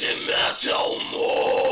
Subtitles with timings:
[0.00, 1.63] doesn't matter more.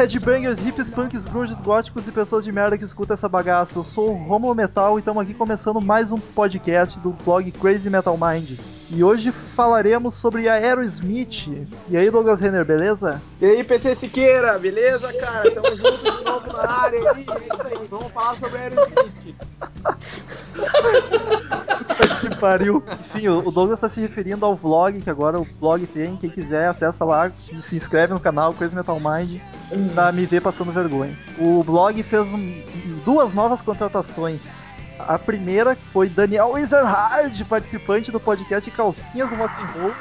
[0.00, 3.78] Headbangers, hips, punks, grunges, góticos e pessoas de merda que escutam essa bagaça.
[3.78, 7.90] Eu sou o Romulo Metal e estamos aqui começando mais um podcast do blog Crazy
[7.90, 8.58] Metal Mind.
[8.92, 11.46] E hoje falaremos sobre Aerosmith.
[11.88, 13.22] E aí, Douglas Renner, beleza?
[13.40, 15.48] E aí, PC Siqueira, beleza, cara?
[15.50, 17.32] Tamo junto de novo na área aí, é isso
[17.66, 17.86] aí.
[17.88, 19.30] Vamos falar sobre Aerosmith.
[22.20, 22.82] que pariu.
[23.14, 26.16] Enfim, o Douglas está se referindo ao vlog, que agora o blog tem.
[26.16, 27.30] Quem quiser, acessa lá
[27.62, 29.40] se inscreve no canal Crazy Metal Mind
[29.94, 31.16] pra me ver passando vergonha.
[31.38, 32.62] O blog fez um-
[33.04, 34.64] duas novas contratações.
[35.06, 39.92] A primeira foi Daniel Ezerhard, participante do podcast Calcinhas do Rock and Roll.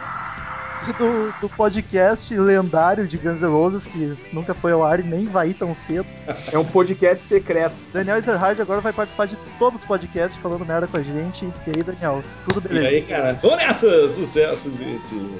[0.87, 5.03] E do, do podcast lendário de Guns N' Roses, que nunca foi ao ar e
[5.03, 6.07] nem vai ir tão cedo.
[6.53, 7.75] É um podcast secreto.
[7.91, 11.43] Daniel Ezerhard agora vai participar de todos os podcasts falando merda com a gente.
[11.67, 12.87] E aí, Daniel, tudo E beleza?
[12.87, 13.37] aí, cara?
[13.41, 14.09] Vamos nessa!
[14.09, 15.31] Sucesso, gente!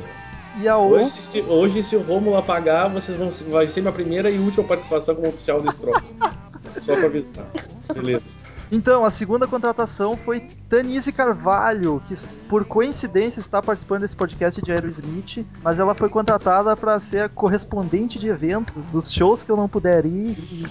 [0.62, 1.04] E a outra.
[1.04, 4.66] Hoje, se, hoje, se o Romulo apagar, vocês vão vai ser minha primeira e última
[4.66, 6.04] participação como oficial desse troço.
[6.82, 7.46] Só pra avisar.
[7.94, 8.24] Beleza.
[8.72, 12.14] Então, a segunda contratação foi Tanise Carvalho, que
[12.48, 17.30] por coincidência está participando desse podcast de Aerosmith, mas ela foi contratada para ser a
[17.30, 20.67] correspondente de eventos, dos shows que eu não puder ir e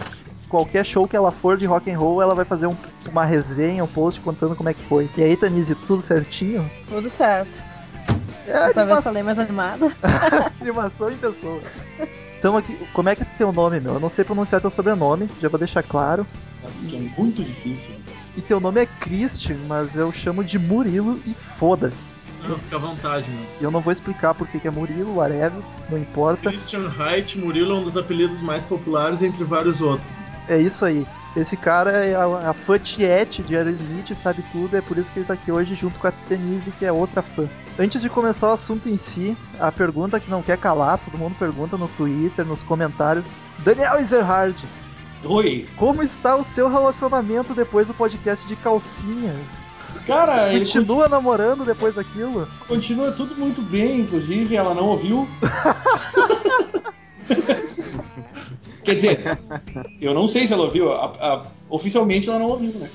[0.48, 2.76] qualquer show que ela for de rock and roll, ela vai fazer um-
[3.10, 5.10] uma resenha, um post contando como é que foi.
[5.16, 6.70] E aí, Tanise, tudo certinho?
[6.88, 7.50] Tudo certo.
[8.46, 9.92] É Dessa vez anima- falei mais animada.
[10.60, 11.60] animação em pessoa.
[12.38, 13.94] Então aqui, como é que é teu nome, meu?
[13.94, 16.24] Eu não sei pronunciar teu sobrenome, já vou deixar claro.
[16.88, 17.90] Que é muito difícil.
[18.36, 22.12] E teu nome é Christian, mas eu chamo de Murilo e foda-se.
[22.46, 23.46] Não, fica à vontade, mano.
[23.60, 26.50] E eu não vou explicar por que é Murilo, whatever, não importa.
[26.50, 30.18] Christian Haidt Murilo é um dos apelidos mais populares entre vários outros.
[30.48, 31.06] É isso aí.
[31.36, 35.18] Esse cara é a, a fã tiete de Aerosmith, sabe tudo, é por isso que
[35.18, 37.48] ele tá aqui hoje junto com a Denise, que é outra fã.
[37.78, 41.36] Antes de começar o assunto em si, a pergunta que não quer calar, todo mundo
[41.38, 43.36] pergunta no Twitter, nos comentários.
[43.58, 44.56] Daniel Ezerhard,
[45.24, 45.66] Oi!
[45.76, 49.76] como está o seu relacionamento depois do podcast de calcinhas?
[50.06, 52.48] Cara, ele Continua namorando depois daquilo?
[52.66, 55.28] continua, tudo muito bem, inclusive ela não ouviu.
[58.84, 59.38] Quer dizer,
[60.00, 60.92] eu não sei se ela ouviu.
[60.92, 62.88] a- a- oficialmente ela não ouviu, né?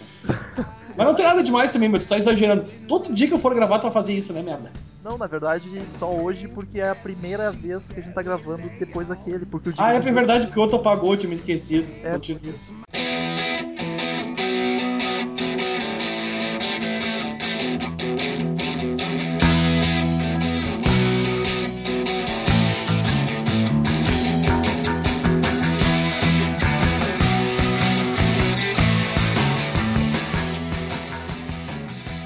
[0.98, 2.66] Mas não tem nada demais também, mas tu tá exagerando.
[2.88, 4.72] Todo dia que eu for gravar, tu vai fazer isso, né, merda?
[5.04, 8.72] Não, na verdade, só hoje, porque é a primeira vez que a gente tá gravando
[8.80, 9.46] depois daquele.
[9.46, 11.92] Porque o Ah, é dia- verdade, porque o outro apagou, eu tinha me esquecido.
[12.04, 12.74] É, isso.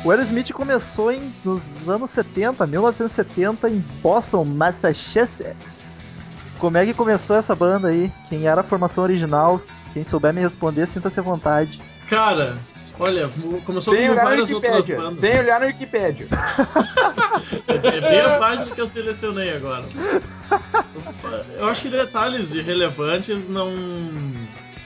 [0.07, 6.15] O Aerosmith começou em, nos anos 70, 1970, em Boston, Massachusetts.
[6.59, 8.09] Como é que começou essa banda aí?
[8.29, 9.61] Quem era a formação original?
[9.91, 11.81] Quem souber me responder, sinta-se à vontade.
[12.09, 12.57] Cara,
[12.97, 13.29] olha,
[13.65, 14.95] começou Sem no várias outras Wikipedia.
[14.95, 15.17] bandas.
[15.17, 16.27] Sem olhar no Wikipedia.
[17.67, 19.85] É bem a página que eu selecionei agora.
[21.57, 23.69] Eu acho que detalhes irrelevantes não.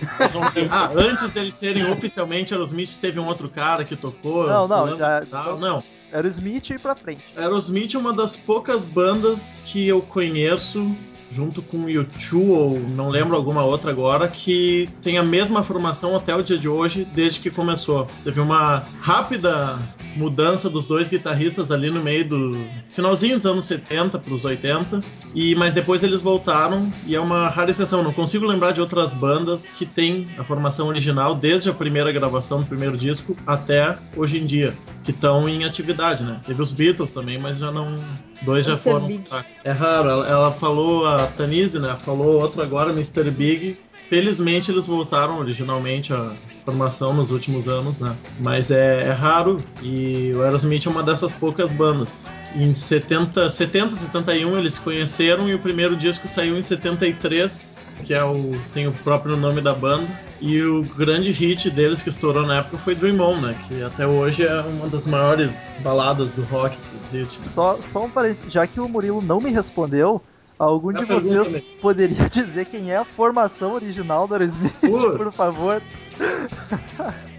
[0.72, 4.47] Ah, antes deles serem oficialmente Aerosmith, teve um outro cara que tocou.
[4.47, 5.59] Não, não, já- tal.
[5.59, 7.23] Não, Aerosmith e pra frente.
[7.38, 10.95] Aerosmith é uma das poucas bandas que eu conheço,
[11.31, 16.16] junto com o U2 ou não lembro alguma outra agora, que tem a mesma formação
[16.16, 18.08] até o dia de hoje, desde que começou.
[18.23, 19.79] Teve uma rápida
[20.16, 25.02] mudança dos dois guitarristas ali no meio do finalzinho dos anos 70 para os 80,
[25.34, 28.03] e mas depois eles voltaram e é uma rara exceção.
[28.03, 32.61] Não consigo lembrar de outras bandas que têm a formação original desde a primeira gravação
[32.61, 36.41] do primeiro disco até hoje em dia, que estão em atividade, né?
[36.46, 38.00] Teve os Beatles também, mas já não
[38.41, 38.84] dois já Mr.
[38.84, 39.20] foram.
[39.20, 39.50] Saco.
[39.64, 40.09] É raro.
[40.09, 41.96] Ela, ela falou a Tanise, né?
[41.97, 43.29] Falou outro agora, Mr.
[43.32, 43.78] Big.
[44.12, 46.34] Felizmente eles voltaram originalmente à
[46.66, 48.14] formação nos últimos anos, né?
[48.40, 52.29] Mas é, é raro e o Aerosmith é uma dessas poucas bandas.
[52.53, 58.14] Em 70, 70, 71 eles se conheceram e o primeiro disco saiu em 73, que
[58.14, 60.08] é o tem o próprio nome da banda.
[60.41, 63.56] E o grande hit deles que estourou na época foi Dream On, né?
[63.67, 67.47] Que até hoje é uma das maiores baladas do rock que existe.
[67.47, 70.22] Só, só um parênteses, já que o Murilo não me respondeu,
[70.66, 71.61] algum É de pergunta, vocês né?
[71.81, 75.05] poderia dizer quem é a formação original do Aerosmith, Putz.
[75.05, 75.81] por favor?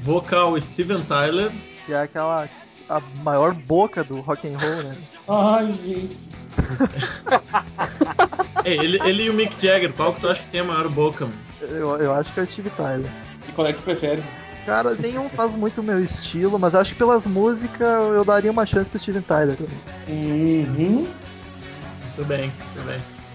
[0.00, 1.50] Vocal Steven Tyler,
[1.86, 2.48] Que é aquela
[2.88, 4.96] a maior boca do rock and roll, né?
[5.28, 6.28] Ai, gente.
[8.64, 10.88] É, ele, ele e o Mick Jagger, qual que tu acha que tem a maior
[10.88, 11.25] boca?
[11.26, 11.38] Mano?
[11.60, 13.10] Eu, eu acho que é o Steve Tyler.
[13.48, 14.22] E qual é que tu prefere?
[14.66, 18.66] Cara, nenhum faz muito o meu estilo, mas acho que pelas músicas eu daria uma
[18.66, 19.78] chance pro Steven Tyler também.
[20.08, 21.08] Uhum.
[22.04, 23.00] Muito bem, muito bem.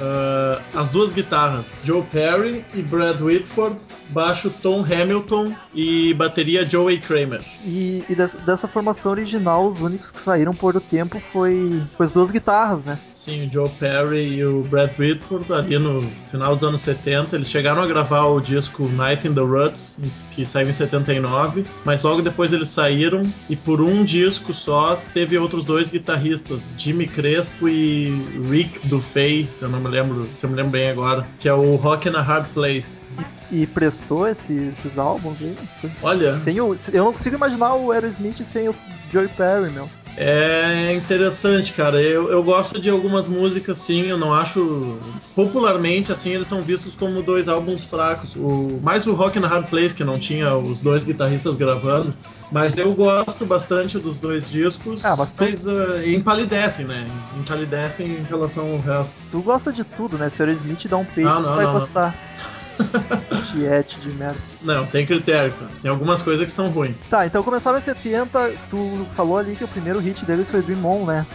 [0.00, 3.76] Ah, as duas guitarras, Joe Perry e Brad Whitford,
[4.08, 7.42] baixo Tom Hamilton e bateria Joey Kramer.
[7.64, 12.06] E, e des- dessa formação original, os únicos que saíram por o tempo foi, foi
[12.06, 12.98] as duas guitarras, né?
[13.12, 17.50] Sim, o Joe Perry e o Brad Whitford ali no final dos anos 70, eles
[17.50, 19.98] chegaram a gravar o disco Night in the Ruts,
[20.32, 25.36] que saiu em 79, mas logo depois eles saíram e por um disco só teve
[25.38, 28.10] outros dois guitarristas, Jimmy Crespo e
[28.50, 31.52] Rick Dufay, se eu não me lembro, se eu me lembro bem agora, que é
[31.52, 33.10] o Rock in a Hard Place.
[33.50, 35.56] E prestou esse- esses álbuns aí.
[36.02, 36.32] Olha.
[36.32, 38.74] Sem o, eu não consigo imaginar o Aerosmith sem o
[39.10, 39.88] Joey Perry, meu.
[40.16, 42.00] É interessante, cara.
[42.02, 44.02] Eu, eu gosto de algumas músicas, sim.
[44.02, 44.98] Eu não acho.
[45.34, 48.34] Popularmente, assim, eles são vistos como dois álbuns fracos.
[48.36, 52.14] O, mais o Rock and Hard Place, que não tinha os dois guitarristas gravando.
[52.52, 55.04] Mas eu gosto bastante dos dois discos.
[55.04, 57.06] Ah, mas tu- ah, empalidecem, né?
[57.38, 59.20] Empalidecem em relação ao resto.
[59.30, 60.28] Tu gosta de tudo, né?
[60.28, 62.12] Se o Aerosmith dá um peito, Não, não, vai não, não.
[63.52, 64.38] Tiete de merda.
[64.62, 65.70] Não, tem critério, cara.
[65.82, 67.02] Tem algumas coisas que são ruins.
[67.08, 70.84] Tá, então começaram em 70, tu falou ali que o primeiro hit deles foi Dream
[70.84, 71.26] On, né?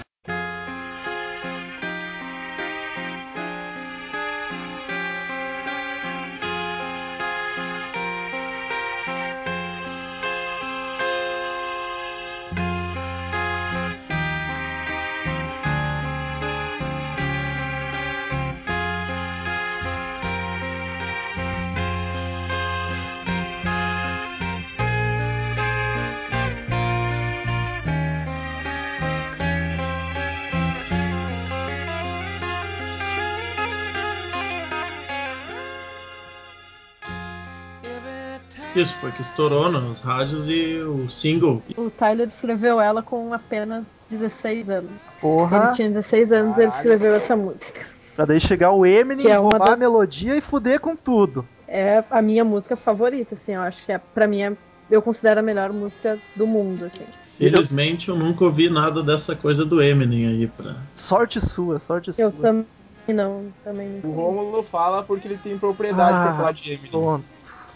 [38.85, 41.61] Isso, foi que estourou nas rádios e o single.
[41.77, 45.01] O Tyler escreveu ela com apenas 16 anos.
[45.21, 47.85] Porra, Ele tinha 16 anos e ele escreveu essa música.
[48.15, 51.45] pra daí chegar o Eminem, é roubar a das- melodia e fuder com tudo.
[51.67, 54.53] É a minha música favorita, assim, eu acho que é, pra mim, é,
[54.89, 57.03] eu considero a melhor música do mundo, assim.
[57.37, 60.75] Felizmente eu nunca ouvi nada dessa coisa do Eminem aí pra.
[60.95, 62.41] Sorte sua, sorte Eu sua.
[62.41, 62.65] também
[63.09, 64.13] não, também O não.
[64.15, 66.91] Rômulo fala porque ele tem propriedade Ah, pra falar de Eminem.
[66.91, 67.25] Pronto,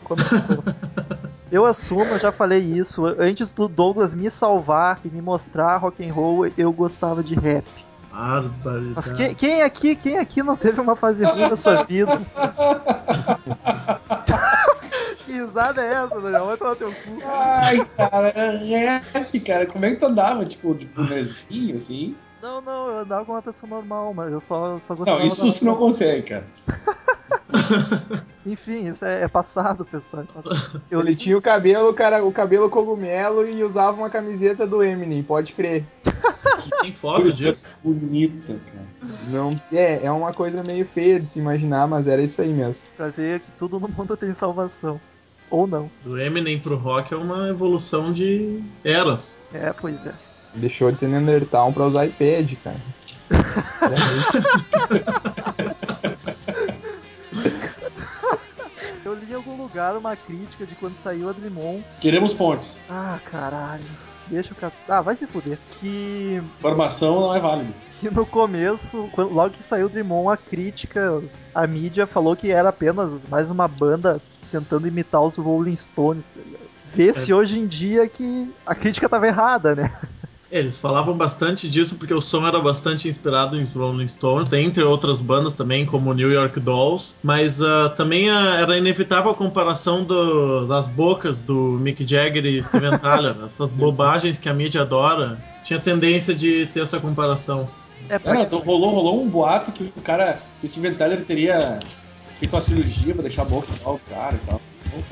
[0.05, 0.63] começou.
[1.51, 3.05] eu assumo, eu já falei isso.
[3.05, 7.65] Antes do Douglas me salvar e me mostrar rock and roll, eu gostava de rap.
[8.11, 8.93] Barbaridade.
[8.95, 12.19] Mas quem, quem aqui, quem aqui não teve uma fase ruim na sua vida?
[15.25, 16.45] que risada é essa, Daniel?
[16.47, 17.19] Vai tomar teu cu.
[17.23, 19.65] Ai, cara, é rap, cara.
[19.67, 20.45] Como é que tu andava?
[20.45, 22.15] Tipo, de bonezinho, assim?
[22.41, 25.45] Não, não, eu andava com uma pessoa normal, mas eu só, só gostava Não, isso
[25.45, 26.47] você não consegue, cara.
[28.45, 30.23] Enfim, isso é, é passado, pessoal.
[30.23, 30.81] é passado.
[30.89, 35.21] Eu Ele tinha o cabelo, cara, o cabelo cogumelo e usava uma camiseta do Eminem,
[35.21, 35.83] pode crer.
[36.81, 37.67] Tem foto disso.
[37.83, 38.87] bonita, cara.
[39.29, 42.85] Não, é, é uma coisa meio feia de se imaginar, mas era isso aí mesmo.
[42.95, 44.99] pra ver que tudo no mundo tem salvação.
[45.49, 45.89] Ou não.
[46.03, 49.41] Do Eminem pro rock é uma evolução de eras.
[49.51, 50.13] É, pois é.
[50.55, 52.75] Deixou de ser Neandertal pra usar iPad, cara.
[59.05, 61.79] Eu li em algum lugar uma crítica de quando saiu a Dreamon.
[61.99, 62.79] Queremos fontes.
[62.89, 63.83] Ah, caralho.
[64.27, 64.73] Deixa o cara.
[64.87, 65.57] Ah, vai se fuder.
[65.79, 67.71] Que, Informação não é válida.
[67.99, 71.21] que no começo, quando- logo que saiu o Dreamon, a crítica,
[71.55, 76.29] a mídia falou que era apenas mais uma banda tentando imitar os Rolling Stones.
[76.29, 76.69] tá ligado?
[76.93, 79.91] Vê-se hoje em dia que a crítica tava errada, né?
[80.51, 85.21] Eles falavam bastante disso porque o som era bastante inspirado em Rolling Stones, entre outras
[85.21, 90.65] bandas também, como New York Dolls, mas ah, também ah, era inevitável a comparação do-
[90.65, 95.37] das bocas do Mick Jagger e Steven Tyler, essas bobagens que a mídia adora.
[95.63, 97.69] Tinha tendência de ter essa comparação.
[98.09, 98.33] É, É, pra...
[98.33, 101.77] não, então rolou, rolou um boato que o cara, que o Steven Tyler teria
[102.39, 104.59] feito uma cirurgia pra deixar a boca igual o cara e tal.
[104.91, 105.03] Não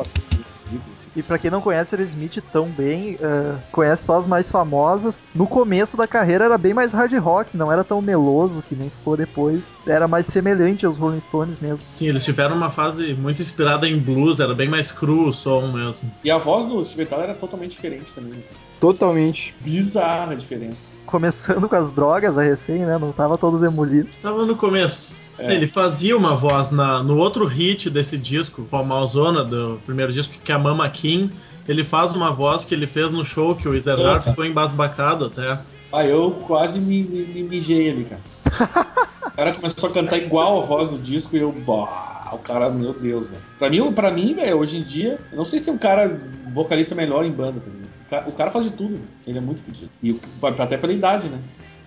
[1.18, 5.24] E pra quem não conhece Aerosmith tão bem, eh, conhece só as mais famosas.
[5.34, 8.88] No começo da carreira era bem mais hard rock, não era tão meloso que nem
[8.92, 9.76] ficou depois.
[9.88, 11.88] Era mais semelhante aos Rolling Stones mesmo.
[11.88, 15.72] Sim, eles tiveram uma fase muito inspirada em blues, era bem mais cru o som
[15.72, 16.12] mesmo.
[16.24, 18.44] E a voz do Steve Tyler era totalmente diferente também.
[18.80, 19.54] Totalmente.
[19.62, 20.92] Bizarra a diferença.
[21.06, 22.98] Começando com as drogas, a recém, né?
[22.98, 24.10] Não tava todo demolido.
[24.22, 25.20] Tava no começo.
[25.40, 25.54] É.
[25.54, 30.52] Ele fazia uma voz na, no outro hit desse disco, Formalzona, do primeiro disco, que
[30.52, 31.32] é a Mama Kim.
[31.68, 34.22] Ele faz uma voz que ele fez no show, que o Izezar Opa.
[34.22, 35.60] ficou embasbacado até.
[35.92, 38.88] Ah, eu quase me, me, me mijei ali, cara.
[39.28, 41.52] O cara começou a cantar igual a voz do disco e eu.
[41.52, 43.42] Bah, o cara, meu Deus, velho.
[43.60, 46.20] Pra mim, pra mim, velho, hoje em dia, eu não sei se tem um cara
[46.52, 47.87] vocalista melhor em banda, tá ligado?
[48.26, 49.90] O cara, faz de tudo, ele é muito fodido.
[50.02, 50.18] E
[50.60, 51.40] até pela idade, né?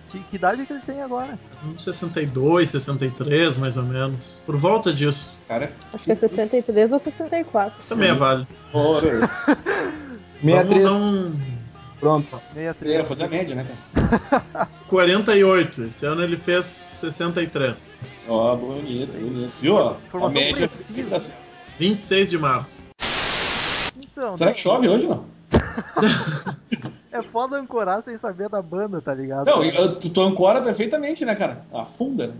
[0.09, 1.39] Que, que idade que ele tem agora?
[1.65, 4.41] Uns 62, 63, mais ou menos.
[4.45, 5.39] Por volta disso.
[5.47, 7.81] Cara Acho que é 63 ou 64.
[7.87, 8.47] Também é válido.
[8.73, 9.27] Ora,
[10.41, 10.43] 63.
[10.43, 11.31] Vamos dar um
[12.01, 12.41] Pronto.
[12.53, 12.99] 63.
[12.99, 14.67] é, fazer a média, né, cara?
[14.89, 15.83] 48.
[15.83, 18.07] Esse ano ele fez 63.
[18.27, 19.53] Ó, bonito, bonito.
[19.61, 19.75] Viu?
[19.75, 19.95] ó?
[20.07, 20.67] Informação a média.
[20.67, 21.31] precisa.
[21.77, 22.89] 26 de março.
[23.95, 25.25] Então, Será que chove hoje não?
[27.11, 29.45] é foda ancorar sem saber da banda, tá ligado?
[29.45, 31.63] Não, eu- tu, tu ancora perfeitamente, né, cara?
[31.73, 32.31] Afunda?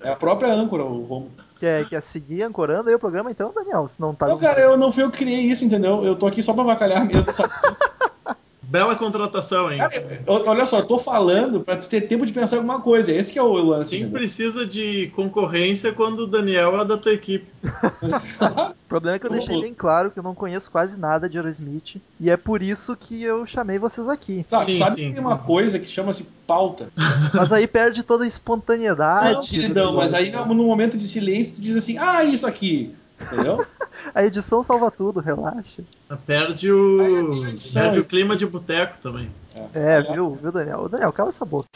[0.00, 1.30] É a própria âncora, o Romo.
[1.58, 3.86] Quer, quer seguir ancorando aí o programa então, Daniel?
[3.88, 4.26] Se não tá.
[4.26, 6.04] Não, cara, eu não fui eu que criei isso, entendeu?
[6.04, 7.30] Eu tô aqui só pra avacalhar mesmo.
[7.30, 7.52] sabe?
[8.72, 9.76] Bela contratação, hein?
[9.76, 9.92] Cara,
[10.26, 13.12] olha só, eu tô falando pra tu ter tempo de pensar em alguma coisa.
[13.12, 13.90] Esse que é o lance.
[13.90, 14.18] Quem entendeu?
[14.18, 17.44] precisa de concorrência quando o Daniel é da tua equipe?
[17.62, 21.36] O problema é que eu deixei bem claro que eu não conheço quase nada de
[21.36, 22.00] Aerosmith.
[22.18, 24.44] E é por isso que eu chamei vocês aqui.
[24.48, 25.08] Tá, Sim, sabe sim.
[25.08, 26.88] que tem uma coisa que chama-se pauta?
[27.34, 29.34] Mas aí perde toda a espontaneidade.
[29.34, 32.94] Não, queridão, mas aí no momento de silêncio tu diz assim, ah, isso aqui.
[33.22, 33.64] Entendeu?
[34.14, 35.82] A edição salva tudo, relaxa.
[36.26, 39.30] Perde o, edição, perde o clima de boteco também.
[39.74, 40.88] É, viu, viu, Daniel?
[40.88, 41.68] Daniel, cala essa boca.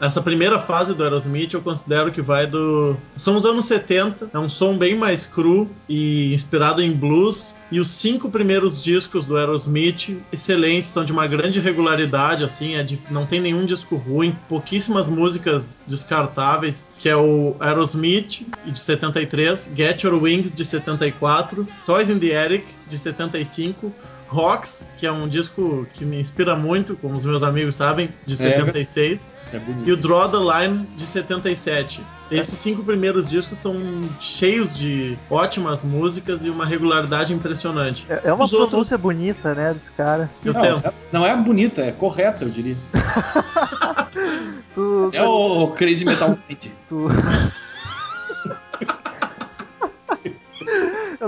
[0.00, 2.96] Essa primeira fase do Aerosmith eu considero que vai do.
[3.16, 7.56] São os anos 70, é um som bem mais cru e inspirado em blues.
[7.70, 12.82] E os cinco primeiros discos do Aerosmith, excelentes, são de uma grande regularidade, assim, é
[12.84, 19.70] de- não tem nenhum disco ruim, pouquíssimas músicas descartáveis, que é o Aerosmith, de 73,
[19.76, 23.92] Get Your Wings, de 74, Toys in the Attic, de 75,
[24.28, 28.36] Rocks, que é um disco que me inspira muito, como os meus amigos sabem, de
[28.36, 29.88] 76 É bonito.
[29.88, 32.04] e o Draw the Line de 77.
[32.30, 33.74] Esses cinco primeiros discos são
[34.20, 38.04] cheios de ótimas músicas e uma regularidade impressionante.
[38.08, 40.28] É, é uma Os outros- bonita, né, desse cara.
[40.44, 40.86] Eu não, tento.
[40.86, 42.76] é- não é bonita, é correta, eu diria.
[44.74, 46.64] Tu, É o Crazy Metal Mind.
[46.88, 47.06] tu...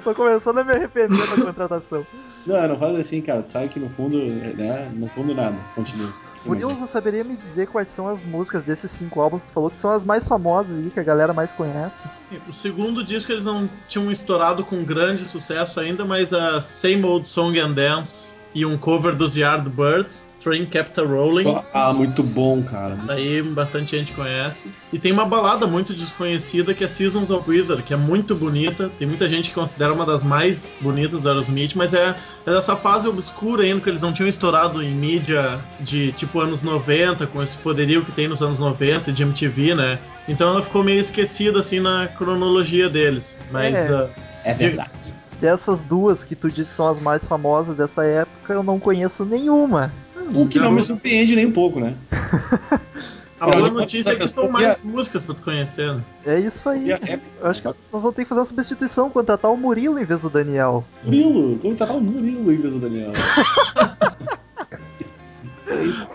[0.00, 2.06] eu tô começando a me arrepender da contratação.
[2.46, 3.42] Não, não faz assim, cara.
[3.42, 4.90] Tu sabe que no fundo, né?
[4.94, 5.56] No fundo nada.
[5.74, 6.12] Continua.
[6.44, 9.44] Murilo, você saberia me dizer quais são as músicas desses cinco álbuns?
[9.44, 12.02] Tu falou que são as mais famosas aí, que a galera mais conhece.
[12.48, 17.28] O segundo disco eles não tinham estourado com grande sucesso ainda, mas a Same Old
[17.28, 21.44] Song and Dance e um cover dos Yardbirds, Train Kept a Rolling.
[21.72, 22.92] Ah, muito bom, cara.
[22.92, 24.70] Isso aí bastante gente conhece.
[24.92, 28.90] E tem uma balada muito desconhecida que é Seasons of Wither, que é muito bonita.
[28.98, 32.74] Tem muita gente que considera uma das mais bonitas do Aerosmith, mas é, é dessa
[32.74, 37.42] fase obscura ainda, que eles não tinham estourado em mídia de tipo anos 90, com
[37.42, 39.98] esse poderio que tem nos anos 90 de MTV, né?
[40.26, 43.38] Então ela ficou meio esquecida assim na cronologia deles.
[43.50, 43.94] Mas É.
[43.94, 44.08] ah,
[44.44, 44.90] É verdade.
[45.40, 49.24] Dessas duas que tu disse que são as mais famosas dessa época, eu não conheço
[49.24, 49.92] nenhuma.
[50.34, 51.96] O que não me surpreende nem um pouco, né?
[53.40, 55.94] a boa notícia é que a mais músicas pra tu conhecer.
[55.94, 56.02] né?
[56.26, 56.92] É isso aí.
[56.92, 59.98] A rap, Eu acho que nós vamos ter que fazer uma substituição, contratar o Murilo
[59.98, 60.84] em vez do Daniel.
[61.02, 63.12] Murilo, como tá o Murilo em vez do Daniel?
[65.70, 66.06] É isso.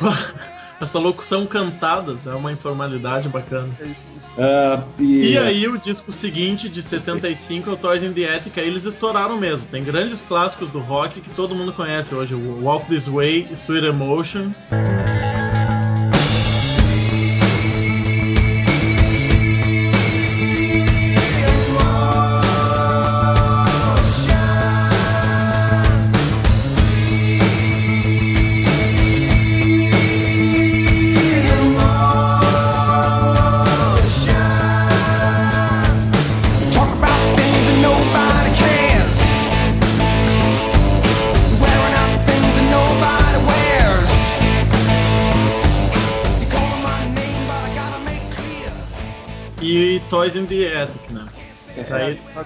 [0.80, 3.72] Essa locução cantada é uma informalidade bacana.
[3.80, 4.06] É isso.
[4.38, 8.58] Ah, e, E aí, o disco seguinte, de 75, é o Toys in the Attic,
[8.58, 9.66] aí eles estouraram mesmo.
[9.66, 13.54] Tem grandes clássicos do rock que todo mundo conhece hoje: o Walk This Way e
[13.54, 14.50] Sweet Emotion.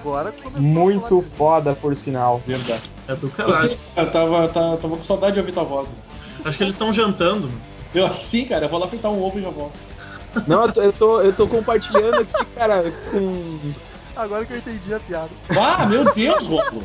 [0.01, 2.41] Agora Muito foda, por sinal.
[2.47, 2.83] Verdade.
[3.09, 3.79] é do caralho.
[3.95, 4.11] Cara.
[4.11, 5.89] Tava, tava, tava com saudade de ouvir tua voz.
[6.45, 7.51] Acho que eles estão jantando.
[7.95, 8.67] Eu acho que sim, cara.
[8.67, 9.79] Eu vou lá fritar um ovo e já volto.
[10.47, 13.59] Não, eu tô, eu tô, eu tô compartilhando aqui, cara, com.
[14.19, 15.31] Agora que eu entendi a piada.
[15.51, 16.85] Ah, meu Deus, Rômulo.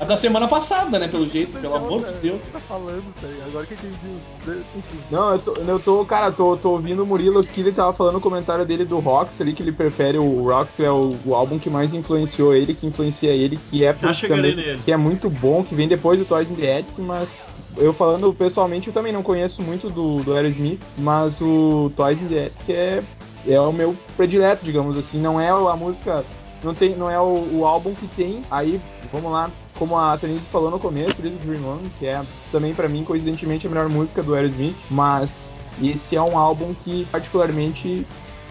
[0.00, 1.06] A da semana passada, né?
[1.06, 2.42] Pelo jeito, pelo amor tá- de Deus.
[2.52, 3.48] Tá falando, tá ligado?
[3.50, 4.60] Agora que eu entendi.
[4.76, 4.98] Enfim.
[5.10, 8.16] Não, eu tô, eu tô cara, tô, tô ouvindo o Murilo que ele tava falando
[8.16, 11.56] o comentário dele do Rox ali, que ele prefere o Rox, é o, o álbum
[11.58, 15.76] que mais influenciou ele, que influencia ele, que é também- que é muito bom, que
[15.76, 19.62] vem depois do Toys in the Attic, mas eu falando pessoalmente, eu também não conheço
[19.62, 23.02] muito do, do Aerosmith, mas o Toys in the Attic é,
[23.46, 26.24] é o meu predileto, digamos assim, não é a música,
[26.62, 28.80] não, tem, não é o, o álbum que tem, aí,
[29.12, 32.88] vamos lá, como a Denise falou no começo, do Dream On, que é também pra
[32.88, 38.06] mim, coincidentemente, a melhor música do Aerosmith, mas esse é um álbum que particularmente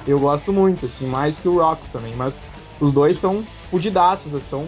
[0.06, 4.68] eu gosto muito, assim, mais que o Rocks também, mas os dois são fudidaços, são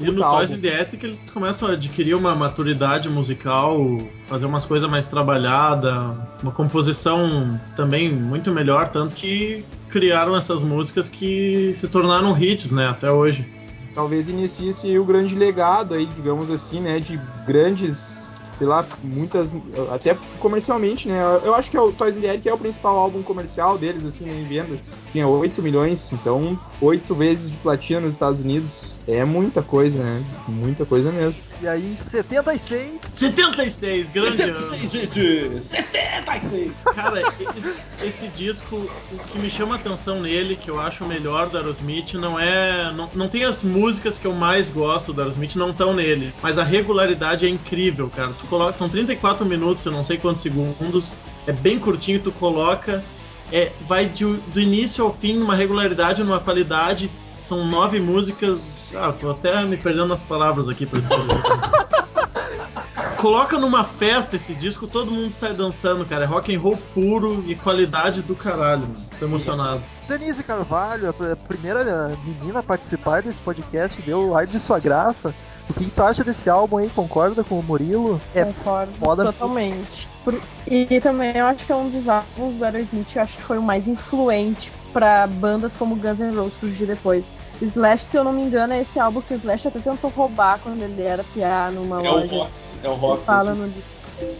[0.00, 3.78] E no Toys in the Attic eles começam a adquirir uma maturidade musical,
[4.26, 11.08] fazer umas coisas mais trabalhadas, uma composição também muito melhor, tanto que criaram essas músicas
[11.08, 13.46] que se tornaram hits, né, até hoje.
[13.94, 19.54] talvez inicie o grande legado aí, digamos assim, né, de grandes, sei lá, muitas,
[19.90, 23.22] até comercialmente, né, eu acho que é o Toys the Attic é o principal álbum
[23.22, 28.14] comercial deles, assim, né, em vendas, tinha 8 milhões, então 8 vezes de platina nos
[28.14, 28.96] Estados Unidos.
[29.06, 31.42] É muita coisa, né, muita coisa mesmo.
[31.62, 33.00] E aí, em 76.
[33.02, 34.62] 76, grande ano.
[34.62, 35.62] 76, gente!
[35.62, 36.72] 76!
[36.94, 37.22] Cara,
[37.56, 38.76] esse, esse disco,
[39.10, 42.38] o que me chama a atenção nele, que eu acho o melhor do Aerosmith, não
[42.38, 42.92] é.
[42.92, 46.32] Não, não tem as músicas que eu mais gosto do Aerosmith, não estão nele.
[46.42, 48.32] Mas a regularidade é incrível, cara.
[48.38, 48.74] Tu coloca.
[48.74, 51.16] São 34 minutos, eu não sei quantos segundos.
[51.46, 53.02] É bem curtinho, tu coloca.
[53.50, 57.10] É, vai de- do início ao fim numa regularidade, numa qualidade.
[57.40, 58.90] São nove músicas.
[58.94, 61.36] Ah, tô até me perdendo nas palavras aqui pra escrever.
[63.18, 66.24] Coloca numa festa esse disco, todo mundo sai dançando, cara.
[66.24, 68.96] É rock and roll puro e qualidade do caralho, mano.
[69.18, 69.82] Tô emocionado.
[70.06, 74.78] Denise Carvalho, a pr- a primeira menina a participar desse podcast, deu ar de sua
[74.78, 75.34] graça.
[75.68, 76.88] O que, que tu acha desse álbum aí?
[76.88, 78.20] Concorda com o Murilo?
[78.34, 80.08] É Concordo foda totalmente.
[80.24, 83.42] Por- E também eu acho que é um dos álbuns do Aerosmith, eu acho que
[83.42, 87.24] foi o mais influente pra bandas como Guns N' Roses surgir depois.
[87.60, 90.58] Slash, se eu não me engano, é esse álbum que o Slash até tentou roubar
[90.60, 92.34] quando ele era piá numa É o loja.
[92.34, 92.76] Rox.
[92.82, 93.26] É o Rox.
[93.26, 93.72] Fala no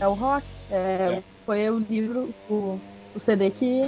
[0.00, 0.46] É o rock.
[0.70, 0.76] É,
[1.18, 1.22] É.
[1.44, 2.78] Foi o livro, o,
[3.14, 3.80] o CD que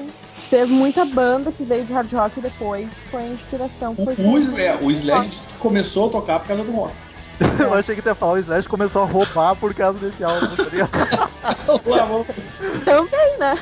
[0.48, 2.88] fez muita banda que veio de hard rock depois.
[3.11, 3.96] Foi a inspiração.
[3.96, 7.17] Foi O, o, Slash, o Slash disse que começou a tocar por causa do Rox.
[7.61, 10.64] Eu achei que ia falar o Slash começou a roubar por causa desse álbum, tá
[10.64, 10.90] ligado?
[12.85, 13.59] Também, né?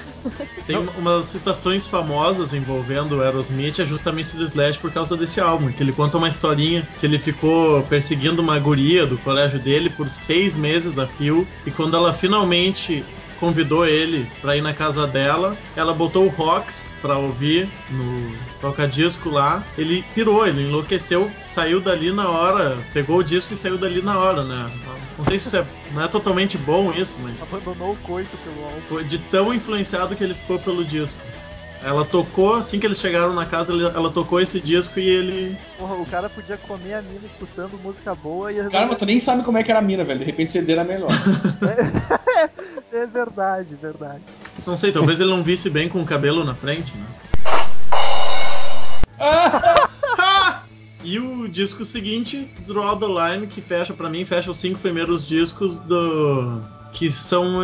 [0.66, 5.40] Tem uma- umas citações famosas envolvendo o Aerosmith, é justamente do Slash por causa desse
[5.40, 5.70] álbum.
[5.72, 10.08] Que ele conta uma historinha que ele ficou perseguindo uma guria do colégio dele por
[10.08, 11.46] seis meses a fio.
[11.66, 13.04] E quando ela finalmente
[13.38, 19.28] convidou ele pra ir na casa dela, ela botou o Rox pra ouvir no toca-disco
[19.28, 19.64] lá.
[19.76, 24.18] Ele pirou, ele enlouqueceu, saiu dali na hora, pegou o disco e saiu dali na
[24.18, 24.70] hora, né?
[25.16, 28.64] Não sei se isso é, não é totalmente bom isso, mas Abandonou o coito pelo
[28.64, 28.80] álbum.
[28.88, 31.18] foi de tão influenciado que ele ficou pelo disco.
[31.82, 35.56] Ela tocou, assim que eles chegaram na casa, ela tocou esse disco e ele.
[35.78, 39.20] Porra, o cara podia comer a mina escutando música boa e Cara, mas tu nem
[39.20, 40.18] sabe como é que era a mina, velho.
[40.18, 41.10] De repente CD era melhor.
[42.92, 44.22] É verdade, verdade.
[44.66, 47.06] Não sei, talvez ele não visse bem com o cabelo na frente, né?
[51.04, 55.24] E o disco seguinte, Draw the Line, que fecha, pra mim, fecha os cinco primeiros
[55.24, 56.60] discos do.
[56.92, 57.62] que são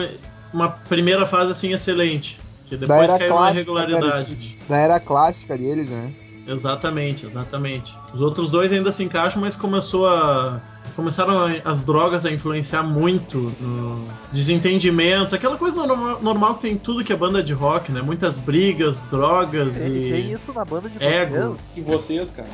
[0.54, 2.38] uma primeira fase assim excelente.
[2.66, 4.56] Que depois caiu na regularidade.
[4.68, 6.12] Da era clássica deles, né?
[6.46, 7.96] Exatamente, exatamente.
[8.12, 10.60] Os outros dois ainda se encaixam, mas começou a.
[10.96, 16.72] Começaram a- as drogas a influenciar muito no desentendimentos, aquela coisa normal, normal que tem
[16.74, 18.02] em tudo que é banda de rock, né?
[18.02, 20.10] Muitas brigas, drogas Tem, e.
[20.10, 21.36] tem isso na banda de Ego.
[21.54, 21.70] vocês?
[21.72, 22.48] Que vocês, cara.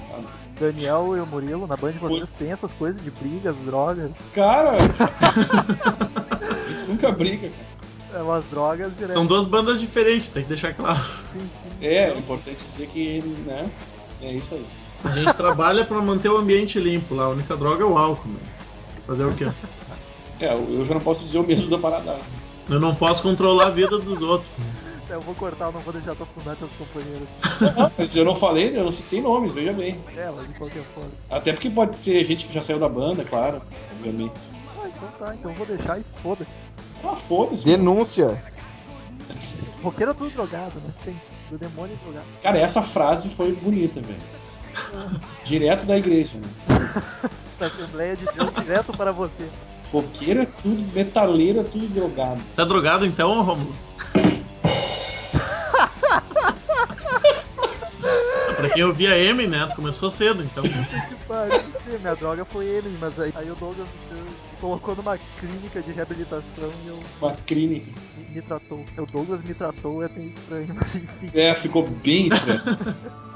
[0.61, 4.11] Daniel e o Murilo, na banda de vocês tem essas coisas de brigas, drogas.
[4.35, 4.73] Cara.
[4.77, 7.78] a gente nunca briga, cara.
[8.15, 9.13] É umas drogas direto.
[9.13, 11.01] São duas bandas diferentes, tem que deixar claro.
[11.23, 11.69] Sim, sim.
[11.81, 13.71] É, é importante dizer que, né?
[14.23, 14.67] É isso aí.
[15.05, 18.29] A gente trabalha pra manter o ambiente limpo lá, a única droga é o álcool,
[18.43, 18.59] mas.
[19.07, 19.47] Fazer o quê?
[20.41, 22.17] É, eu já não posso dizer o mesmo da parada.
[22.69, 24.57] Eu não posso controlar a vida dos outros.
[24.59, 24.65] né?
[25.11, 27.29] Eu vou cortar, eu não vou deixar tu afundar teus companheiros.
[27.97, 29.99] Mas eu não falei, eu não citei nomes, veja bem.
[30.15, 31.11] É, mas de qualquer forma.
[31.31, 33.63] Até porque pode ser gente que já saiu da banda, claro.
[33.93, 34.35] Obviamente.
[34.81, 36.61] Ah, então tá, então eu vou deixar e foda-se.
[37.05, 37.65] Ah, foda-se.
[37.65, 38.43] Denúncia.
[39.83, 40.93] Roqueiro é tudo drogado, né?
[41.03, 41.21] Sempre.
[41.51, 42.27] do demônio drogado.
[42.43, 45.21] Cara, essa frase foi bonita, velho.
[45.45, 47.03] Direto da igreja, né?
[47.59, 49.49] Da Assembleia de Deus direto para você.
[49.93, 52.41] Roqueiro é tudo, metaleiro é tudo drogado.
[52.55, 53.75] Tá drogado então, Romulo?
[58.59, 59.73] pra quem ouvia M, né?
[59.75, 60.65] Começou cedo, então.
[61.75, 65.93] Sim, minha droga foi ele, mas aí, aí o Douglas me colocou numa clínica de
[65.93, 67.93] reabilitação e eu Uma clínica.
[68.17, 68.85] me, me tratou.
[68.97, 71.31] O Douglas me tratou, é bem estranho, mas enfim.
[71.33, 72.61] É, ficou bem estranho.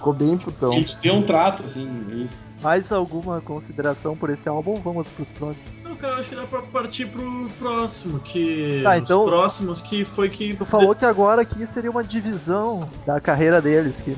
[0.00, 0.72] Ficou bem putão.
[0.72, 2.48] Ele te deu um trato, assim, é isso.
[2.62, 4.80] Mais alguma consideração por esse álbum?
[4.82, 5.68] Vamos pros próximos.
[5.84, 8.80] Não, cara, acho que dá pra partir pro próximo, que.
[8.82, 10.54] Tá, então- Os próximos que foi que.
[10.56, 14.12] Tu falou que agora aqui seria uma divisão da carreira deles, que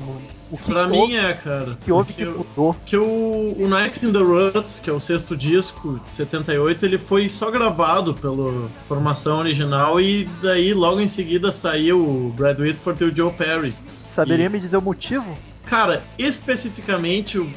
[0.51, 1.75] o que Pra houve, mim é, cara.
[1.75, 2.75] que houve que Porque eu- mudou.
[2.85, 6.97] que o, o Night in the Ruts, que é o sexto disco de 78, ele
[6.97, 13.03] foi só gravado pela formação original e daí logo em seguida saiu o Brad Whitford
[13.03, 13.73] e o Joe Perry.
[14.07, 15.25] Saberia E- me dizer o motivo?
[15.65, 17.49] Cara, especificamente o,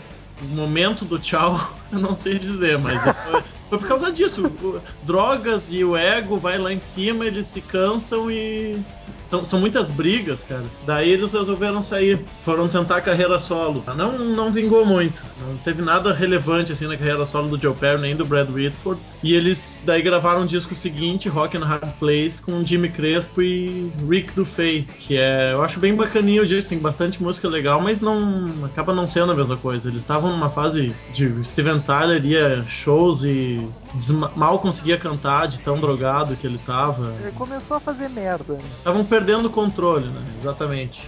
[0.50, 1.58] momento do tchau,
[1.90, 4.46] eu não sei dizer, mas foi, foi por causa disso.
[4.46, 8.78] O- drogas e o ego vai lá em cima, eles se cansam e.
[9.30, 10.64] São, são muitas brigas, cara.
[10.86, 13.84] Daí eles resolveram sair, foram tentar a carreira solo.
[13.96, 15.22] Não, não vingou muito.
[15.46, 19.00] Não teve nada relevante assim na carreira solo do Joe Perry nem do Brad Whitford.
[19.22, 23.90] E eles daí gravaram um disco seguinte, Rock and Hard Place, com Jimmy Crespo e
[24.08, 28.00] Rick Dufay, que é, eu acho bem bacaninho o disco, tem bastante música legal, mas
[28.00, 29.88] não acaba não sendo a mesma coisa.
[29.88, 33.66] Eles estavam numa fase de Steven Tyler ia shows e
[34.34, 37.12] mal conseguia cantar de tão drogado que ele tava.
[37.20, 38.60] Ele começou a fazer merda né?
[39.16, 40.20] Perdendo o controle, né?
[40.36, 41.02] Exatamente.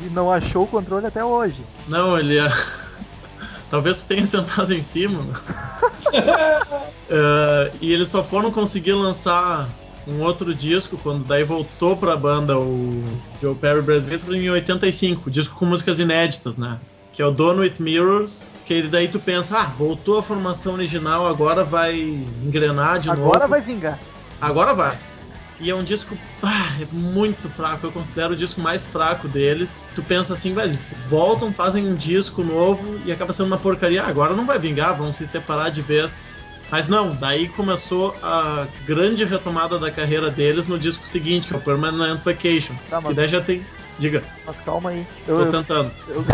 [0.00, 1.60] e não achou o controle até hoje.
[1.88, 2.46] Não, ele ia.
[3.68, 5.24] Talvez tu tenha sentado em cima.
[7.10, 9.68] Eh, e eles só foram conseguir lançar
[10.06, 13.02] um outro disco quando daí voltou pra banda o
[13.42, 16.78] Joe Perry Brad Whitford em 85, disco com músicas inéditas, né?
[17.12, 21.26] Que é o Done with Mirrors, que daí tu pensa, ah, voltou a formação original,
[21.26, 23.24] agora vai engrenar de novo.
[23.24, 23.98] Agora vai vingar.
[24.40, 24.96] Agora vai.
[25.60, 29.88] E é um disco ah, é muito fraco, eu considero o disco mais fraco deles.
[29.94, 34.04] Tu pensa assim, velho, eles voltam, fazem um disco novo e acaba sendo uma porcaria.
[34.04, 36.26] Ah, agora não vai vingar, vão se separar de vez.
[36.70, 41.56] Mas não, daí começou a grande retomada da carreira deles no disco seguinte, que é
[41.56, 42.74] o Permanent Vacation.
[42.90, 43.66] Tá, E mas, daí já tem.
[43.98, 45.06] Diga, mas calma aí.
[45.26, 45.92] Eu, tô eu, tentando.
[46.08, 46.24] eu...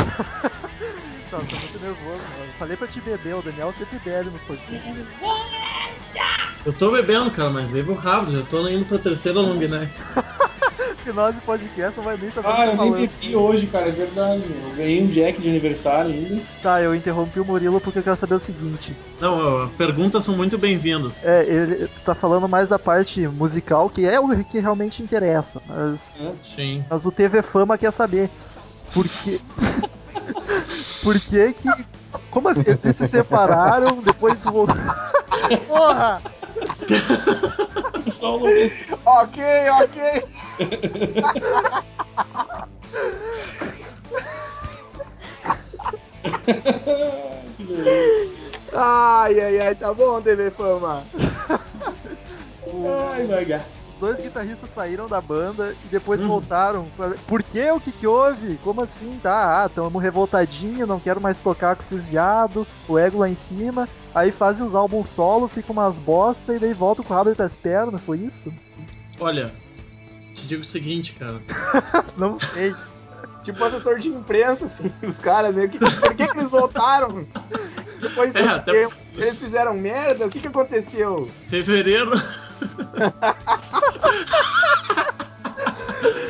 [1.31, 2.53] Tá, tô muito nervoso, mano.
[2.59, 5.05] Falei pra te beber, o Daniel sempre bebe nos podcasts.
[6.65, 9.93] Eu tô bebendo, cara, mas bebo rápido, já tô indo pra terceira long neck.
[11.05, 13.67] Final de podcast não vai nem saber o que Ah, tá eu nem bebi hoje,
[13.67, 14.43] cara, é verdade.
[14.65, 16.41] Eu ganhei um Jack de aniversário ainda.
[16.63, 18.97] Tá, eu interrompi o Murilo porque eu quero saber o seguinte.
[19.21, 21.21] Não, perguntas são muito bem-vindas.
[21.23, 25.61] É, ele, tá falando mais da parte musical, que é o que realmente interessa.
[25.69, 26.33] Mas, É.
[26.43, 26.85] Sim.
[26.89, 28.31] mas o TV Fama quer saber.
[28.95, 29.39] Por que.
[31.05, 31.69] por que que.
[32.31, 32.65] Como assim?
[32.83, 34.95] Eles se separaram, depois voltaram.
[35.69, 36.23] Porra!
[38.11, 38.85] Só no mês.
[39.05, 39.43] Ok,
[39.83, 40.25] ok.
[47.57, 48.35] Que beleza.
[48.73, 51.05] Ai, ai, ai, tá bom, TV Fama.
[53.13, 53.45] Ai, vai
[54.05, 56.29] dois guitarristas saíram da banda e depois Hum.
[56.29, 56.87] voltaram.
[57.27, 57.71] Por que?
[57.71, 58.59] O que que houve?
[58.63, 59.19] Como assim?
[59.23, 63.37] Tá, ah, tamo revoltadinho, não quero mais tocar com esses viados, o ego lá em
[63.37, 63.89] cima.
[64.15, 67.43] Aí fazem os álbuns solo, ficam umas bosta e daí voltam com o rabo entre
[67.45, 68.53] as pernas, foi isso?
[69.19, 69.51] Olha,
[70.35, 71.41] te digo o seguinte, cara.
[72.17, 72.75] Não sei.
[73.43, 75.67] Tipo assessor de imprensa, assim, os caras, né?
[75.69, 77.27] Que- Por que, que eles voltaram?
[78.01, 78.95] Depois de É, até- tempo.
[79.17, 80.27] Eles fizeram merda?
[80.27, 81.29] O que, que aconteceu?
[81.49, 82.11] Fevereiro,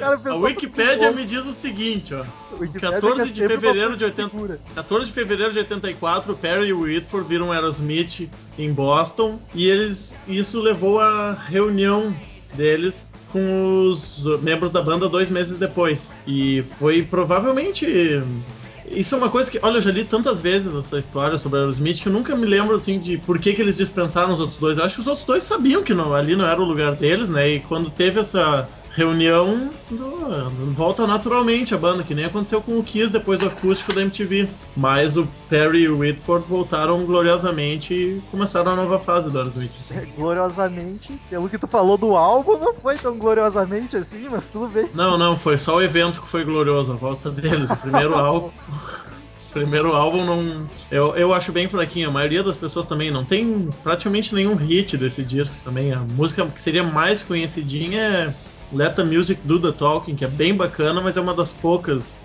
[0.04, 2.24] Cara, a pessoal, Wikipédia me diz o seguinte, ó.
[2.54, 4.30] O Wikipédia 14 quer de fevereiro de fonte 80.
[4.30, 4.60] segura.
[4.74, 10.22] 14 de fevereiro de 84, o Perry e Whitford viram Aerosmith em Boston e eles
[10.28, 12.14] isso levou à reunião
[12.52, 16.20] deles com os membros da banda dois meses depois.
[16.26, 17.86] E foi provavelmente
[18.86, 22.02] isso é uma coisa que, olha, eu já li tantas vezes essa história sobre Aerosmith
[22.02, 24.76] que eu nunca me lembro assim de por que, que eles dispensaram os outros dois.
[24.76, 27.30] Eu acho que os outros dois sabiam que não, ali não era o lugar deles,
[27.30, 27.48] né?
[27.48, 32.82] E quando teve essa reunião, do- volta naturalmente a banda, que nem aconteceu com o
[32.84, 34.48] Kiss depois do acústico da MTV.
[34.76, 39.70] Mas o Perry e o Whitford voltaram gloriosamente e começaram a nova fase do Aerosmith.
[40.16, 44.88] Gloriosamente, pelo que tu falou do álbum, não foi tão gloriosamente assim, mas tudo bem.
[44.94, 47.70] Não, não, foi só o evento que foi glorioso, a volta deles.
[47.70, 48.48] O primeiro álbum.
[48.48, 50.66] o Primeiro álbum não.
[50.90, 52.08] Eu, eu acho bem fraquinho.
[52.08, 55.92] A maioria das pessoas também não tem praticamente nenhum hit desse disco também.
[55.92, 58.34] A música que seria mais conhecidinha é
[58.74, 62.20] Let the Music Do the Talking, que é bem bacana, mas é uma das poucas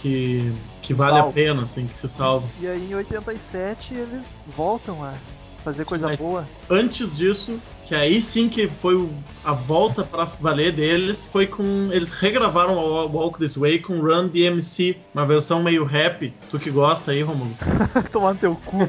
[0.00, 0.52] que,
[0.82, 1.32] que Se vale a salva.
[1.32, 2.46] pena, assim, que se salva.
[2.60, 5.14] E aí em 87 eles voltam a
[5.64, 6.46] fazer coisa boa.
[6.68, 9.08] Antes disso, que aí sim que foi
[9.42, 11.88] a volta pra valer deles, foi com.
[11.90, 16.34] Eles regravaram o Walk This Way com Run DMC, uma versão meio rap.
[16.50, 17.56] Tu que gosta aí, Romulo?
[18.12, 18.88] Tomar no teu cu.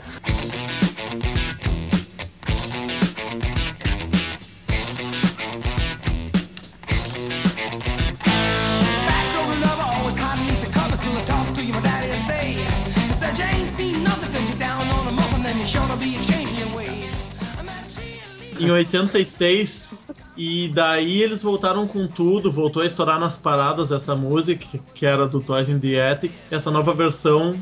[18.63, 20.03] Em 86
[20.37, 25.27] e daí eles voltaram com tudo, voltou a estourar nas paradas essa música que- era
[25.27, 27.57] do Toys in the Attic, essa nova versão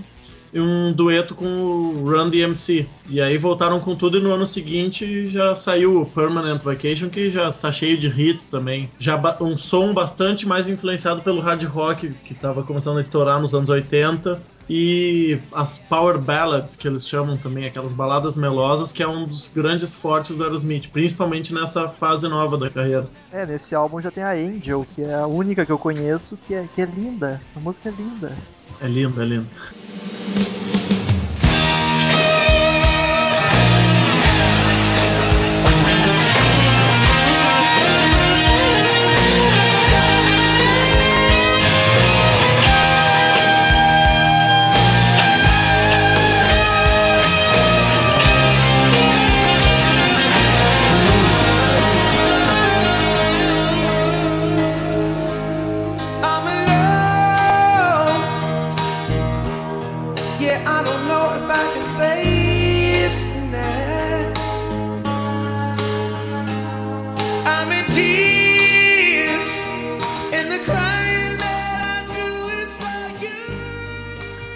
[0.59, 2.87] um dueto com o Run DMC.
[3.09, 7.29] E aí voltaram com tudo e no ano seguinte já saiu o Permanent Vacation que
[7.29, 8.89] já tá cheio de hits também.
[8.97, 13.53] Já um som bastante mais influenciado pelo hard rock que tava começando a estourar nos
[13.53, 19.07] anos 80 e as power ballads que eles chamam também, aquelas baladas melosas que é
[19.07, 23.07] um dos grandes fortes do Aerosmith, principalmente nessa fase nova da carreira.
[23.31, 26.53] É, nesse álbum já tem a Angel, que é a única que eu conheço, que
[26.53, 27.41] é, que é linda.
[27.55, 28.31] A música é linda.
[28.85, 29.21] É lindo,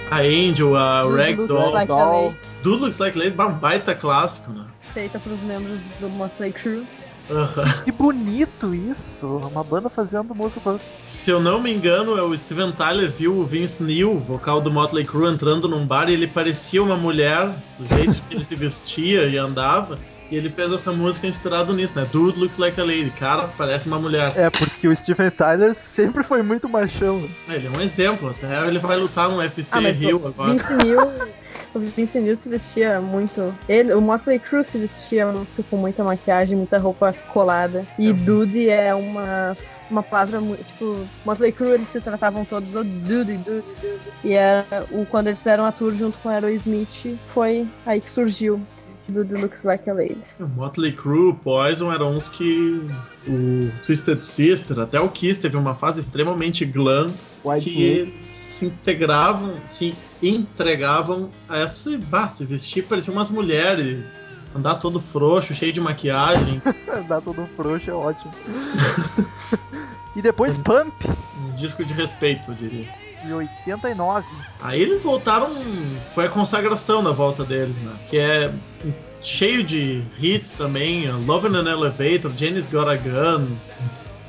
[0.10, 2.34] A Angel, a Dude Ragdoll, Looks Like Doll.
[2.63, 4.65] Dude Looks Like Lady, um baita clássico, né?
[4.93, 6.84] feita pros membros do Motley Crue.
[7.30, 7.84] Aham.
[7.84, 9.28] Que bonito isso!
[9.52, 10.80] Uma banda fazendo música pra...
[11.06, 14.72] Se eu não me engano, é o Steven Tyler viu o Vince Neil, vocal do
[14.72, 18.56] Motley Crue, entrando num bar e ele parecia uma mulher, do jeito que ele se
[18.56, 20.00] vestia e andava.
[20.29, 22.05] E ele fez essa música inspirado nisso, né?
[22.11, 23.11] Dude looks like a lady.
[23.11, 24.33] Cara, parece uma mulher.
[24.35, 27.27] É, porque o Steven Tyler sempre foi muito machão.
[27.47, 30.51] Ele é um exemplo, até ele vai lutar no UFC Ah, Rio o agora.
[30.51, 31.11] Vince Neil,
[31.73, 33.53] o Vince Neil se vestia muito.
[33.69, 37.85] Ele, o Motley Crue se vestia muito com muita maquiagem, muita roupa colada.
[37.97, 39.55] E Dude é uma
[39.89, 43.99] uma palavra muito, tipo, Motley Crue eles se tratavam todos do Dude, Dude, Dude.
[44.23, 48.59] E é, o, quando eles fizeram a tour junto com Aerosmith, foi aí que surgiu
[49.10, 50.24] Dude Looks Like a Lady.
[50.39, 52.82] O Motley Crue, Poison eram uns que
[53.28, 58.00] o Twisted Sister, até o Kiss teve uma fase extremamente glam White que Snake.
[58.00, 64.22] eles se integravam, se entregavam a essa, bah, se vestir parecia umas mulheres,
[64.56, 66.62] andar todo frouxo, cheio de maquiagem,
[67.08, 68.34] Dá todo frouxo, é ótimo.
[70.15, 70.93] e depois Pump,
[71.46, 73.07] um disco de respeito, eu diria.
[73.27, 74.25] Em 89.
[74.61, 75.53] Aí eles voltaram,
[76.13, 77.93] foi a consagração da volta deles, né?
[78.09, 78.51] Que é
[79.21, 83.47] cheio de hits também, Love in an Elevator, Janis Got a Gun,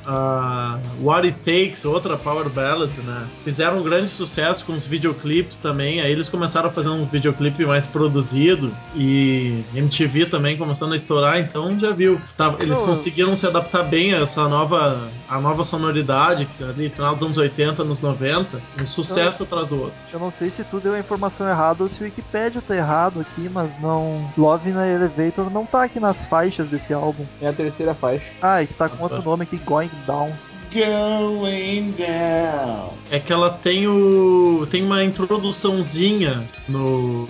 [0.09, 3.27] uh, What It Takes, outra power ballad, né?
[3.43, 7.65] Fizeram um grande sucesso com os videoclipes também, aí eles começaram a fazer um videoclipe
[7.65, 12.19] mais produzido e MTV também começando a estourar, então já viu.
[12.35, 17.13] Tava- eles conseguiram se adaptar bem a essa nova, a nova sonoridade, que ali final
[17.15, 19.93] dos anos 80, anos 90, um sucesso atrás do outro.
[20.11, 23.19] Eu não sei se tu deu a informação errada ou se o Wikipedia tá errado
[23.21, 24.29] aqui, mas não.
[24.37, 27.25] Love na Elevator não tá aqui nas faixas desse álbum.
[27.41, 28.23] É a terceira faixa.
[28.41, 30.31] Ah, é que tá com outro nome aqui, Going Down.
[30.71, 32.93] Going down.
[33.09, 34.67] É que ela tem o.
[34.69, 37.27] tem uma introduçãozinha no.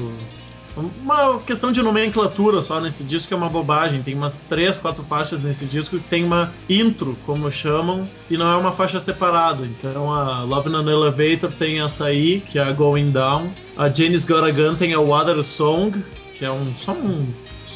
[0.75, 4.01] Uma questão de nomenclatura só nesse disco é uma bobagem.
[4.01, 8.49] Tem umas três, quatro faixas nesse disco que tem uma intro, como chamam, e não
[8.51, 9.65] é uma faixa separada.
[9.65, 13.51] Então a Love in an Elevator tem essa aí, que é a Going Down.
[13.77, 16.03] A Janis Got Gun tem a Water Song,
[16.37, 17.27] que é um só um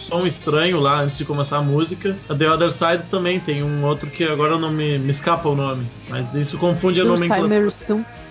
[0.04, 2.16] som estranho lá antes de começar a música.
[2.30, 5.56] A The Other Side também tem um outro que agora não me, me escapa o
[5.56, 5.90] nome.
[6.10, 7.74] Mas isso confunde a nomenclatura.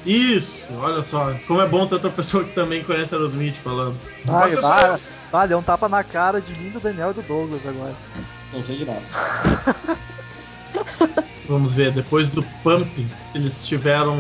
[0.05, 1.35] Isso, olha só.
[1.47, 3.97] Como é bom ter outra pessoa que também conhece Aerosmith falando.
[4.29, 4.99] Ah, ah,
[5.33, 7.95] ah, deu um tapa na cara de mim, do Daniel e do Douglas agora.
[8.53, 9.03] Não sei de nada.
[11.49, 14.17] Vamos ver, depois do Pump, eles tiveram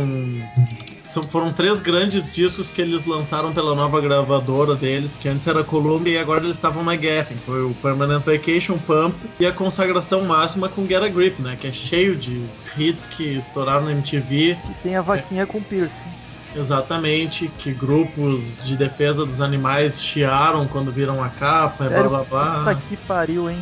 [1.12, 5.62] são- foram três grandes discos que eles lançaram pela nova gravadora deles, que antes era
[5.62, 7.36] Columbia e agora eles estavam na Geffen.
[7.36, 11.56] Foi o Permanent Vacation Pump e a consagração máxima com Get a Grip, né?
[11.60, 12.44] Que é cheio de
[12.76, 14.56] hits que estouraram na MTV.
[14.66, 16.08] Que tem a vaquinha com piercing.
[16.54, 22.10] Exatamente, que grupos de defesa dos animais chiaram quando viram a capa, e blá Sério?
[22.10, 22.58] blá blá.
[22.58, 23.58] Puta que pariu, hein?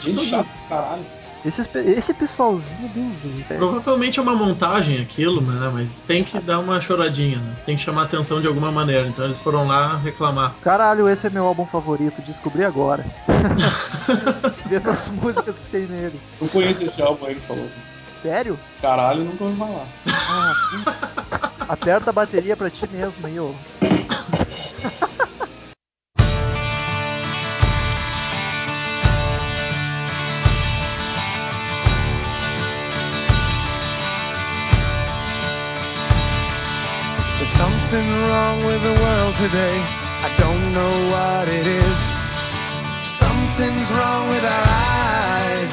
[0.00, 1.04] Gente chata, caralho.
[1.44, 3.58] Esse, esse pessoalzinho, Deus do céu.
[3.58, 5.70] Provavelmente é uma montagem aquilo, né?
[5.72, 7.54] Mas tem que dar uma choradinha, né?
[7.64, 9.06] Tem que chamar atenção de alguma maneira.
[9.06, 10.56] Então eles foram lá reclamar.
[10.62, 13.04] Caralho, esse é meu álbum favorito, descobri agora.
[14.66, 16.20] Vendo as músicas que tem nele.
[16.40, 17.68] Não conheço esse álbum aí que falou.
[18.20, 18.58] Sério?
[18.82, 19.86] Caralho, nunca ouvi falar.
[20.08, 21.50] Ah.
[21.68, 23.54] Aperta a bateria pra ti mesmo aí, ô.
[37.48, 39.76] There's something wrong with the world today.
[40.20, 42.00] I don't know what it is.
[43.08, 45.72] Something's wrong with our eyes.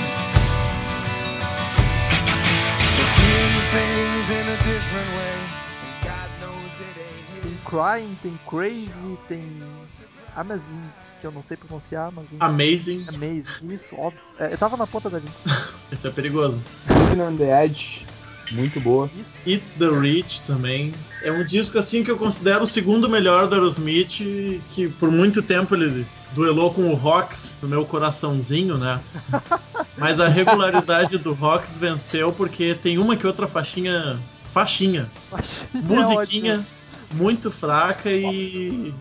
[2.95, 5.35] We're seeing things in a different way.
[5.83, 7.57] And God knows it ain't Tem.
[7.65, 9.43] Crying, tem Crazy, tem
[10.37, 10.83] Amazing,
[11.19, 13.05] que eu não sei pronunciar, mas Amazing.
[13.09, 14.21] Amazing, isso, óbvio.
[14.39, 15.33] É, eu tava na ponta da língua.
[15.91, 16.57] Esse é perigoso.
[16.87, 18.05] Living on the Edge,
[18.51, 19.09] muito boa.
[19.19, 19.49] Isso.
[19.49, 20.93] Eat the Rich também.
[21.23, 25.41] É um disco assim que eu considero o segundo melhor do Aerosmith, que por muito
[25.41, 28.99] tempo ele duelou com o Rocks no meu coraçãozinho, né?
[29.97, 34.19] Mas a regularidade do Rocks venceu porque tem uma que outra faixinha.
[34.51, 35.09] Faixinha.
[35.31, 36.67] Baixinho é musiquinha ótimo.
[37.13, 38.93] muito fraca e.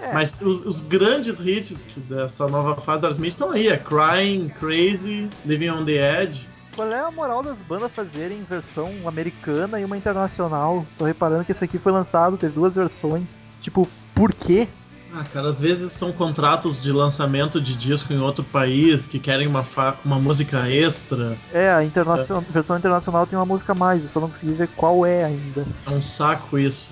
[0.00, 0.12] É.
[0.12, 4.48] Mas os, os grandes hits que dessa nova fase da Aerosmith estão aí: é Crying,
[4.48, 6.46] Crazy, Living on the Edge.
[6.78, 10.86] Qual é a moral das bandas fazerem versão americana e uma internacional?
[10.96, 13.42] Tô reparando que esse aqui foi lançado, teve duas versões.
[13.60, 14.68] Tipo, por quê?
[15.12, 19.48] Ah, cara, às vezes são contratos de lançamento de disco em outro país que querem
[19.48, 19.66] uma,
[20.04, 21.36] uma música extra.
[21.52, 22.42] É, a internacion...
[22.48, 25.66] versão internacional tem uma música a mais, eu só não consegui ver qual é ainda.
[25.84, 26.90] É um saco isso.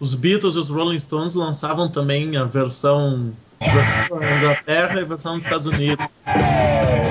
[0.00, 5.34] Os Beatles e os Rolling Stones lançavam também a versão da Inglaterra e a versão
[5.34, 6.22] dos Estados Unidos.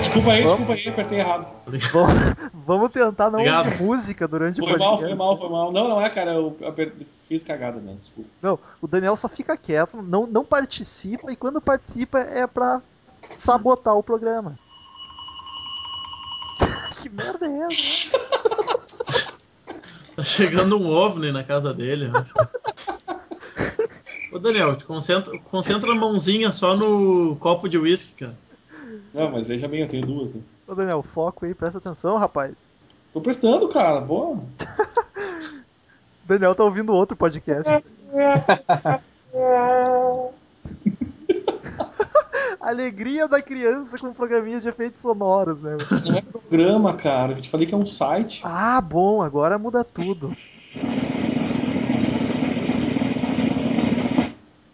[0.02, 1.48] Desculpa aí, desculpa aí, apertei errado.
[1.92, 2.36] Vamos,
[2.66, 3.66] vamos tentar não Obrigado.
[3.68, 5.08] ouvir música durante o Foi mal, podcast.
[5.08, 5.72] foi mal, foi mal.
[5.72, 6.92] Não, não é, cara, eu aper-
[7.28, 7.94] fiz cagada, né?
[7.98, 8.30] Desculpa.
[8.42, 12.82] Não, o Daniel só fica quieto, não, não participa, e quando participa é pra
[13.38, 14.58] sabotar o programa.
[17.02, 18.20] que merda é essa?
[20.16, 22.08] Tá chegando um OVNI na casa dele.
[22.10, 22.26] né?
[24.32, 28.36] Ô Daniel, concentra, concentra a mãozinha só no copo de uísque, cara.
[29.14, 30.34] Não, mas veja bem, eu tenho duas.
[30.34, 30.42] Né?
[30.68, 32.76] Ô Daniel, foco aí, presta atenção, rapaz.
[33.14, 34.38] Tô prestando, cara, boa.
[36.24, 37.70] O Daniel tá ouvindo outro podcast.
[42.62, 45.78] Alegria da criança com programinha de efeitos sonoros, né?
[46.06, 47.34] Não é programa, cara.
[47.34, 48.42] Eu te falei que é um site.
[48.46, 50.34] Ah, bom, agora muda tudo.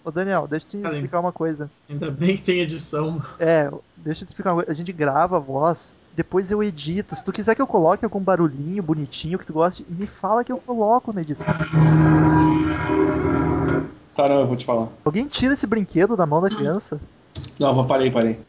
[0.07, 1.69] Ô Daniel, deixa eu te explicar uma coisa.
[1.89, 3.21] Ainda bem que tem edição.
[3.37, 4.71] É, deixa eu te explicar uma coisa.
[4.71, 7.13] A gente grava a voz, depois eu edito.
[7.13, 10.51] Se tu quiser que eu coloque algum barulhinho bonitinho que tu goste, me fala que
[10.53, 11.53] eu coloco na edição.
[14.15, 14.87] Tá, não, eu vou te falar.
[15.03, 17.01] Alguém tira esse brinquedo da mão da criança?
[17.59, 18.39] Não, vou- parei, parei.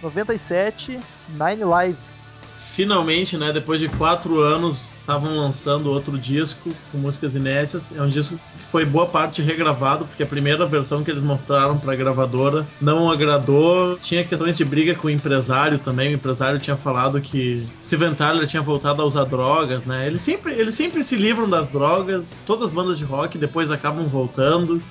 [0.00, 0.92] 97,
[1.30, 2.29] Nine Lives.
[2.74, 7.94] Finalmente, né, depois de quatro anos, estavam lançando outro disco com músicas inéditas.
[7.94, 11.78] É um disco que foi boa parte regravado, porque a primeira versão que eles mostraram
[11.78, 13.98] pra gravadora não agradou.
[14.00, 16.10] Tinha questões de briga com o empresário também.
[16.10, 20.06] O empresário tinha falado que Steven Tyler tinha voltado a usar drogas, né?
[20.06, 22.38] Eles sempre, eles sempre se livram das drogas.
[22.46, 24.80] Todas as bandas de rock depois acabam voltando.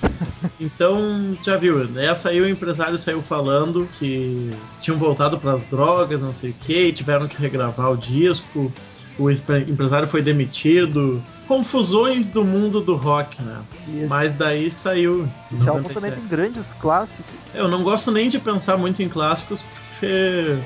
[0.58, 4.50] Então, já viu, essa aí o empresário saiu falando que
[4.82, 8.72] tinham voltado para as drogas, não sei o que, tiveram que regravar o disco.
[9.18, 11.22] O empresário foi demitido.
[11.46, 13.60] Confusões do mundo do rock, né?
[13.96, 15.28] Esse, Mas daí saiu.
[15.52, 15.94] esse álbum 97.
[15.94, 17.32] também tem grandes clássicos.
[17.52, 20.58] Eu não gosto nem de pensar muito em clássicos, porque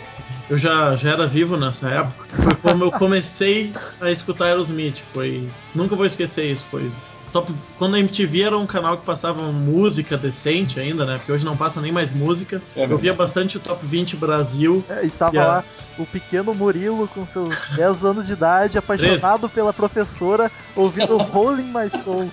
[0.48, 2.26] eu já, já era vivo nessa época.
[2.36, 4.98] Foi como eu comecei a escutar Aerosmith.
[5.12, 5.48] Foi.
[5.74, 6.64] Nunca vou esquecer isso.
[6.64, 6.92] Foi.
[7.34, 11.16] Top, quando a MTV era um canal que passava música decente ainda, né?
[11.16, 12.62] Porque hoje não passa nem mais música.
[12.76, 14.84] É eu via bastante o Top 20 Brasil.
[14.88, 15.64] É, estava lá
[15.98, 21.90] o pequeno Murilo com seus 10 anos de idade, apaixonado pela professora, ouvindo Rolling My
[21.90, 22.30] Soul.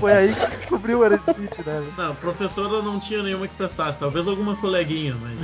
[0.00, 1.92] Foi aí que descobriu o Aerosmith, né?
[1.96, 5.40] Não, professora não tinha nenhuma que prestasse, talvez alguma coleguinha, mas.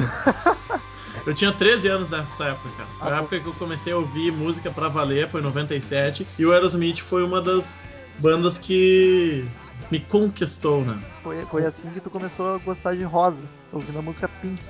[1.27, 2.89] Eu tinha 13 anos nessa época, cara.
[2.99, 6.27] Foi a época que eu comecei a ouvir música pra valer, foi em 97.
[6.39, 9.45] E o Aerosmith foi uma das bandas que
[9.91, 10.97] me conquistou, né?
[11.23, 14.63] Foi, foi assim que tu começou a gostar de rosa, ouvindo a música Pink.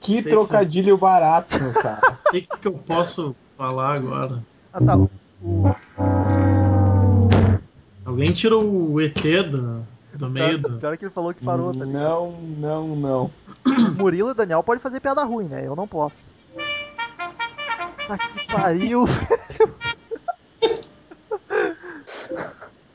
[0.00, 2.18] Que Sei, trocadilho barato, cara.
[2.28, 4.42] O que, que eu posso falar agora?
[4.72, 4.96] Ah tá.
[4.96, 5.74] O,
[8.12, 9.14] Alguém tira o ET
[9.50, 10.78] do, do meio do.
[10.78, 12.04] pior que ele falou que parou, tá ligado?
[12.04, 13.30] Não, não, não.
[13.64, 15.66] O Murilo e o Daniel pode fazer piada ruim, né?
[15.66, 16.30] Eu não posso.
[18.08, 19.06] Ah, que pariu.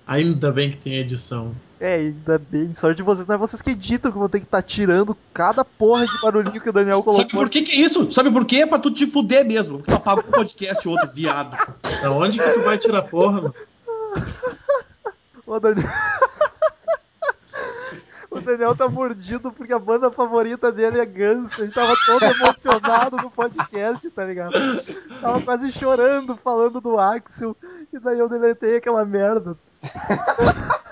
[0.05, 1.51] Ainda bem que tem edição.
[1.79, 2.73] É, ainda bem.
[2.73, 5.65] Sorte de vocês, não é vocês que editam que vão ter que estar tirando cada
[5.65, 7.23] porra de barulhinho que o Daniel colocou.
[7.23, 8.11] Sabe por que, que é isso?
[8.11, 8.57] Sabe por quê?
[8.57, 9.79] É pra tu te fuder mesmo.
[9.79, 11.57] Tu apaga o podcast outro, viado.
[11.83, 13.55] Da onde que tu vai tirar porra, mano?
[15.47, 15.87] O Daniel...
[18.29, 21.57] o Daniel tá mordido porque a banda favorita dele é Guns.
[21.57, 24.53] Ele tava todo emocionado no podcast, tá ligado?
[25.21, 27.55] Tava quase chorando falando do Axel.
[27.93, 29.55] E daí eu deletei aquela merda.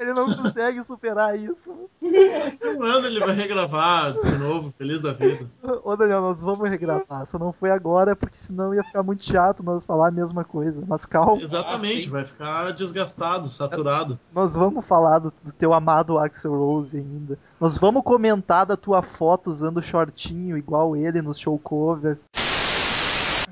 [0.00, 1.72] Ele não consegue superar isso.
[2.02, 5.48] Um ano ele vai regravar de novo, feliz da vida.
[5.82, 7.26] Ô Daniel, nós vamos regravar.
[7.26, 10.82] Só não foi agora, porque senão ia ficar muito chato nós falar a mesma coisa.
[10.86, 14.18] Mas calma, Exatamente, Ah, vai ficar desgastado, saturado.
[14.32, 17.38] nós vamos falar do, do teu amado Axel Rose ainda.
[17.60, 22.18] Nós vamos comentar da tua foto usando shortinho igual ele no show cover.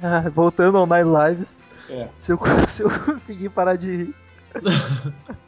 [0.03, 1.57] Ah, voltando ao Nine Lives.
[1.89, 2.09] É.
[2.17, 4.15] Se eu, se eu conseguir parar de rir.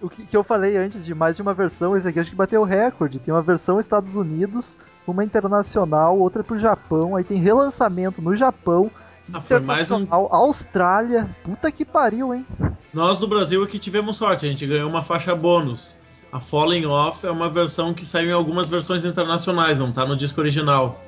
[0.01, 2.37] O que, que eu falei antes de mais de uma versão, esse aqui acho que
[2.37, 3.19] bateu o recorde.
[3.19, 4.77] Tem uma versão Estados Unidos,
[5.07, 7.17] uma internacional, outra pro Japão.
[7.17, 8.91] Aí tem relançamento no Japão,
[9.33, 9.97] Ah, foi mais um.
[10.01, 11.29] internacional, Austrália.
[11.43, 12.47] Puta que pariu, hein?
[12.93, 15.99] Nós do Brasil aqui tivemos sorte, a gente ganhou uma faixa bônus.
[16.33, 20.17] A Falling Off é uma versão que saiu em algumas versões internacionais, não tá no
[20.17, 21.01] disco original.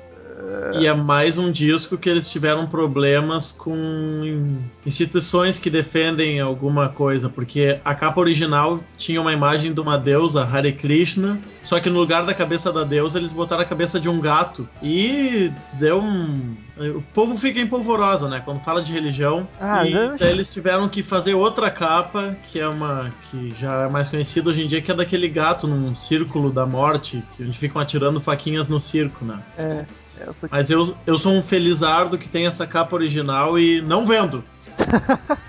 [0.79, 7.27] E é mais um disco que eles tiveram problemas com instituições que defendem alguma coisa,
[7.29, 11.99] porque a capa original tinha uma imagem de uma deusa, Hare Krishna, só que no
[11.99, 14.67] lugar da cabeça da deusa eles botaram a cabeça de um gato.
[14.81, 16.55] E deu um.
[16.95, 18.41] O povo fica em polvorosa, né?
[18.45, 19.47] Quando fala de religião.
[19.59, 20.15] Ah, e né?
[20.19, 23.11] daí eles tiveram que fazer outra capa, que é uma.
[23.29, 26.65] que já é mais conhecida hoje em dia, que é daquele gato num círculo da
[26.65, 29.39] morte, que onde ficam atirando faquinhas no circo, né?
[29.57, 29.85] É,
[30.27, 30.55] essa aqui.
[30.55, 34.43] Mas eu, eu sou um felizardo que tem essa capa original e não vendo.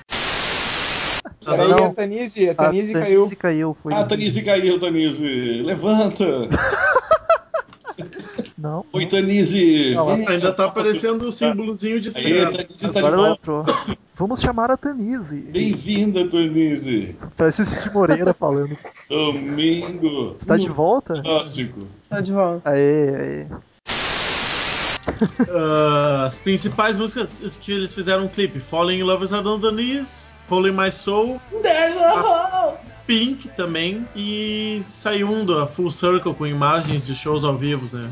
[1.45, 3.21] Peraí, a Tanise, a A Tanise caiu.
[3.23, 3.77] Tanise caiu.
[3.83, 5.63] Foi Ah, Tanise caiu, Tanise.
[5.65, 6.25] Levanta.
[8.57, 9.95] Não, Oi, Tanise.
[9.95, 12.51] Não, Ainda tá aparecendo o símbolozinho de Aí, estrela.
[12.51, 13.41] Tanise está de agora ela volta.
[13.41, 13.65] entrou.
[14.17, 15.37] Vamos chamar a Tanise.
[15.37, 17.15] Bem-vinda, Tanise.
[17.37, 18.77] Parece o Cid Moreira falando.
[19.09, 20.35] Domingo.
[20.39, 21.23] Você tá de volta?
[21.23, 21.87] Clássico.
[22.11, 22.69] Tô de volta.
[22.71, 23.47] Aê, aê.
[25.51, 29.71] Ah, as principais músicas que eles fizeram um clipe: Falling in Lovers Are on the
[29.71, 31.41] Knees, Holy My Soul,
[33.07, 38.09] Pink também, e saiu um da Full Circle com imagens de shows ao vivo, né?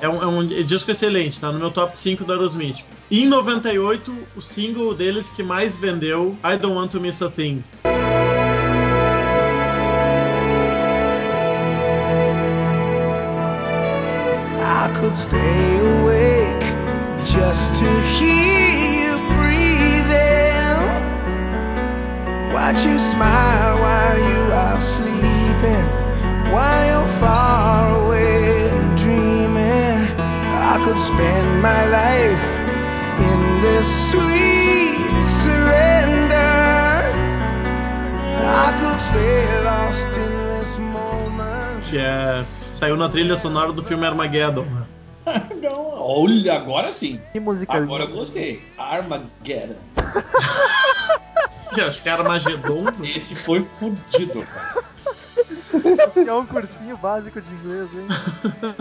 [0.00, 2.78] É um, é um disco excelente, tá no meu top 5 da Aerosmith.
[3.10, 7.28] E em 98, o single deles que mais vendeu, I Don't Want to Miss a
[7.28, 7.62] Thing.
[14.62, 15.79] I could stay
[17.32, 20.90] just to hear you breathing.
[22.52, 25.86] Watch you smile while you are sleeping,
[26.52, 29.98] while you're far away dreaming.
[30.72, 32.44] I could spend my life
[33.30, 36.34] in this sweet surrender.
[38.66, 41.84] I could stay lost in this moment.
[41.88, 44.64] Que é, saiu na trilha sonora do filme Armageddon.
[44.64, 44.82] né?
[45.60, 47.20] Não, olha, agora sim.
[47.32, 48.62] Que música Agora eu gostei.
[48.78, 49.76] Armageddon.
[51.74, 52.86] Que acho que era Armagedon.
[53.02, 54.90] Esse foi fudido, cara.
[56.26, 58.74] É um cursinho básico de inglês, hein?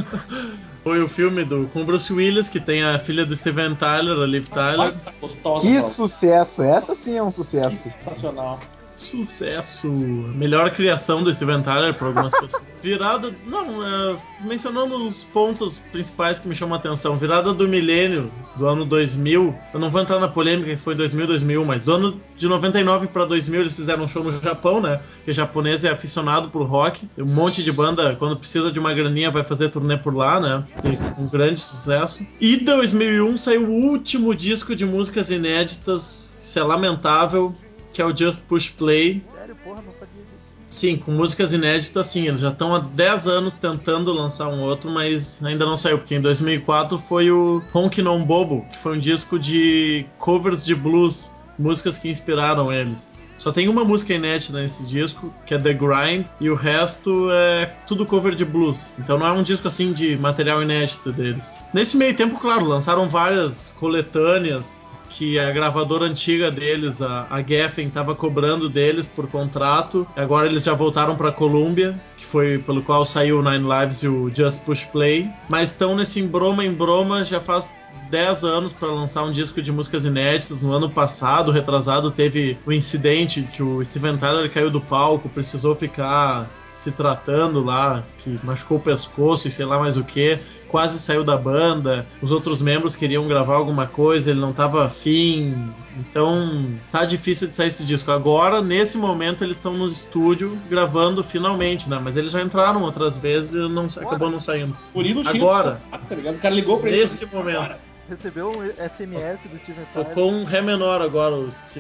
[0.84, 4.18] Foi o filme do, com o Bruce Willis, que tem a filha do Steven Tyler,
[4.18, 4.96] a Liv Tyler.
[4.96, 6.64] Tá gostosa, Que sucesso!
[6.64, 7.90] Essa sim é um sucesso.
[7.90, 8.60] Sensacional.
[9.00, 9.88] Sucesso!
[9.88, 12.62] Melhor criação do Steven Tyler para algumas pessoas.
[12.84, 13.34] Virada.
[13.46, 17.18] Não, é, mencionando os pontos principais que me chamam a atenção.
[17.18, 19.56] Virada do milênio, do ano 2000.
[19.74, 23.08] Eu não vou entrar na polêmica se foi 2000, 2001, mas do ano de 99
[23.08, 25.00] para 2000 eles fizeram um show no Japão, né?
[25.24, 27.08] Que japonês é aficionado por rock.
[27.16, 30.42] Tem um monte de banda, quando precisa de uma graninha, vai fazer turnê por lá,
[30.42, 30.64] né?
[30.84, 32.26] E um grande sucesso.
[32.42, 36.38] E 2001 saiu o último disco de músicas inéditas.
[36.42, 37.56] Isso é lamentável
[38.00, 39.22] que é o Just Push Play.
[39.36, 40.50] Sério, porra, não sabia disso.
[40.70, 42.30] Sim, com músicas inéditas, sim.
[42.30, 46.16] Eles já estão há 10 anos tentando lançar um outro, mas ainda não saiu, porque
[46.16, 51.30] em 2004 foi o Honky Non Bobo, que foi um disco de covers de blues,
[51.58, 53.14] músicas que inspiraram eles.
[53.38, 57.66] Só tem uma música inédita nesse disco, que é The Grind, e o resto é
[57.86, 58.90] tudo cover de blues.
[58.98, 61.58] Então não é um disco assim de material inédito deles.
[61.74, 64.80] Nesse meio tempo, claro, lançaram várias coletâneas
[65.10, 70.08] que a gravadora antiga deles, a, a Geffen, estava cobrando deles por contrato.
[70.16, 74.08] Agora eles já voltaram para Columbia, que foi pelo qual saiu o Nine Lives e
[74.08, 75.30] o Just Push Play.
[75.48, 77.76] Mas estão nesse embroma em broma já faz
[78.10, 80.62] 10 anos para lançar um disco de músicas inéditas.
[80.62, 85.30] No ano passado, retrasado, teve o um incidente que o Steven Tyler caiu do palco,
[85.30, 90.38] precisou ficar se tratando lá, que machucou o pescoço e sei lá mais o que
[90.68, 95.74] quase saiu da banda, os outros membros queriam gravar alguma coisa, ele não tava afim.
[95.98, 98.12] Então tá difícil de sair esse disco.
[98.12, 102.00] Agora, nesse momento, eles estão no estúdio gravando finalmente, né?
[102.02, 104.78] Mas eles já entraram outras vezes e não, acabou não saindo.
[104.94, 105.82] Murilo Agora.
[105.92, 106.36] de tá ligado?
[106.36, 107.02] O cara ligou pra ele.
[107.02, 107.58] Nesse momento.
[107.58, 107.80] Agora.
[108.08, 110.08] Recebeu um SMS do Steven Tyler.
[110.10, 111.80] Tocou um Ré menor agora, o, Sti-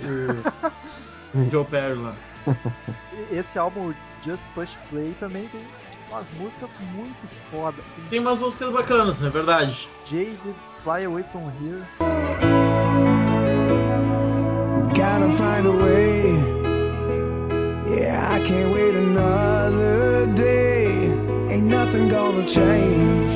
[1.33, 2.13] o Joe Perry lá.
[3.31, 3.93] Esse álbum,
[4.25, 5.61] Just Push Play, também tem
[6.09, 7.77] umas músicas muito foda.
[7.95, 9.87] Tem Tem umas músicas bacanas, é verdade.
[10.05, 11.83] Jaded, Fly Away From Here.
[14.95, 16.35] Gotta find a way.
[17.89, 21.11] Yeah, I can't wait another day.
[21.49, 23.29] Ain't nothing gonna change.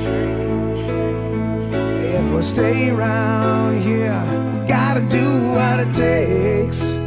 [2.04, 4.22] If we stay around here,
[4.52, 7.03] we gotta do what it takes.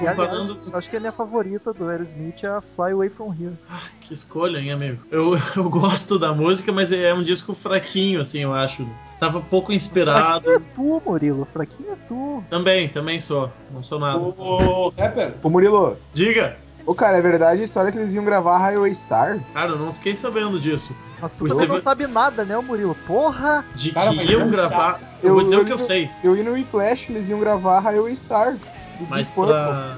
[0.00, 3.32] E, aliás, Comparando- acho que a minha favorita do Aerosmith é a Fly Away From
[3.32, 3.52] Here.
[3.68, 4.98] Ah, que escolha, hein, amigo?
[5.10, 8.86] Eu, eu gosto da música, mas é um disco fraquinho, assim, eu acho.
[9.18, 10.42] Tava pouco inspirado.
[10.42, 11.44] Fraquinho é tu, Murilo.
[11.44, 12.44] Fraquinho é tu.
[12.48, 13.50] Também, também sou.
[13.72, 14.18] Não sou nada.
[14.18, 16.56] Ô, rapper, Ô Murilo, Diga!
[16.86, 19.40] ô cara, é verdade a história que eles iam gravar Highway Star?
[19.52, 20.94] Cara, eu não fiquei sabendo disso.
[21.20, 22.94] Mas tu O também não sabe nada, né, Murilo?
[23.06, 23.64] Porra!
[23.74, 25.00] De Cara, que iam é gravar.
[25.20, 27.28] Eu, Eu- vou dizer eu o que eu no- sei, Eu ia no Whiplash eles
[27.28, 28.56] iam gravar Highway Star.
[28.98, 29.96] Do mas Deep pra.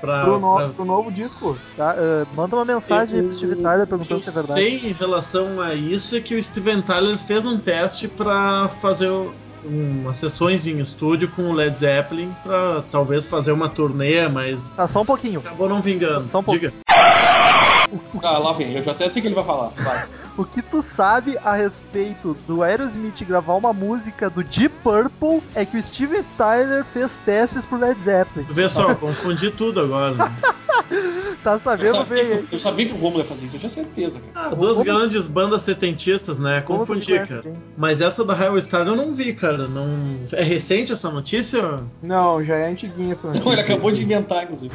[0.00, 0.22] Pra.
[0.24, 1.58] pro, no- pra- pro novo disco.
[1.76, 4.58] Tá, ah, manda uma mensagem aí pro Steve Tyler perguntando eu se é verdade.
[4.60, 9.10] sei em relação a isso é que o Steven Tyler fez um teste pra fazer
[9.62, 14.88] umas sessões em estúdio com o Led Zeppelin pra talvez fazer uma turnê, mas Tá,
[14.88, 15.40] só um pouquinho.
[15.40, 16.26] acabou não vingando.
[16.30, 16.58] Só um pouco.
[16.58, 16.72] Diga.
[18.22, 19.68] ah, lá vem, eu já até sei o que ele vai falar.
[19.76, 20.08] Vai.
[20.38, 25.66] O que tu sabe a respeito do Aerosmith gravar uma música do Deep Purple é
[25.66, 28.46] que o Steven Tyler fez testes pro Led Zeppelin.
[28.48, 30.14] Vê só, confundi tudo agora.
[30.14, 30.32] né?
[31.44, 33.60] Tá Eu sabendo sabia, bem, que, eu sabia que o Romulo ia fazer isso, eu
[33.60, 34.46] tinha certeza, cara.
[34.46, 36.62] Ah, duas Como- grandes bandas setentistas, né?
[36.62, 37.42] Confundi, cara.
[37.42, 37.52] bem?
[37.76, 39.68] Mas essa da Highway Star eu não vi, cara.
[39.68, 40.16] Não...
[40.32, 41.80] É recente essa notícia?
[42.02, 43.44] Não, já é antiguinha essa notícia.
[43.44, 44.74] Não, ele acabou de inventar, inclusive.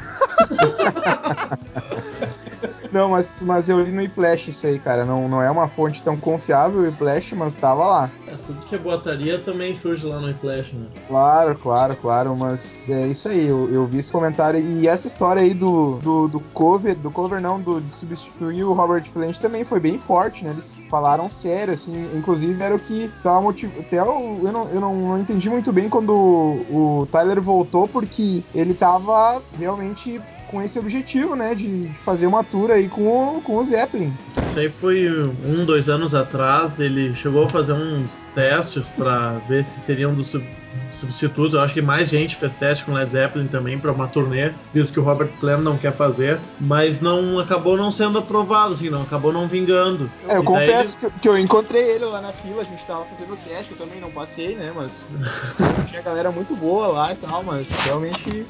[2.95, 5.03] Não, mas, mas eu li no Whiplash isso aí, cara.
[5.03, 8.09] Não, não é uma fonte tão confiável o Whiplash, mas tava lá.
[8.25, 10.85] É, tudo que é botaria também surge lá no Flash, né?
[11.09, 15.41] Claro, claro, claro, mas é isso aí, eu, eu vi esse comentário e essa história
[15.41, 19.65] aí do, do, do cover, do cover não, do, de substituir o Robert Plant também
[19.65, 20.51] foi bem forte, né?
[20.51, 23.81] Eles falaram sério, assim, inclusive era o que estava motivando.
[23.81, 27.89] Até o- eu, não, eu não, não entendi muito bem quando o, o Tyler voltou,
[27.89, 31.55] porque ele tava realmente com esse objetivo, né?
[31.55, 34.13] De fazer uma tour aí com, o- com o Zeppelin.
[34.41, 35.09] Isso aí foi
[35.45, 36.79] um, dois anos atrás.
[36.79, 40.45] Ele chegou a fazer uns testes pra ver se seriam dos sub-
[40.91, 41.53] substitutos.
[41.53, 44.93] Eu acho que mais gente fez teste com Led Zeppelin também pra uma turnê, visto
[44.93, 49.01] que o Robert Plant não quer fazer, mas não acabou não sendo aprovado, assim, não
[49.01, 50.09] acabou não vingando.
[50.27, 53.05] É, eu E confesso que, que eu encontrei ele lá na fila, a gente tava
[53.05, 54.71] fazendo o teste, eu também não passei, né?
[54.75, 55.07] Mas
[55.89, 58.45] tinha galera muito boa lá e tal, mas realmente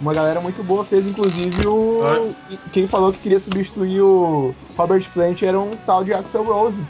[0.00, 2.32] uma galera muito boa fez, inclusive o.
[2.72, 6.82] Quem falou que queria substituir o Robert Plant era um tal de Axel Rose.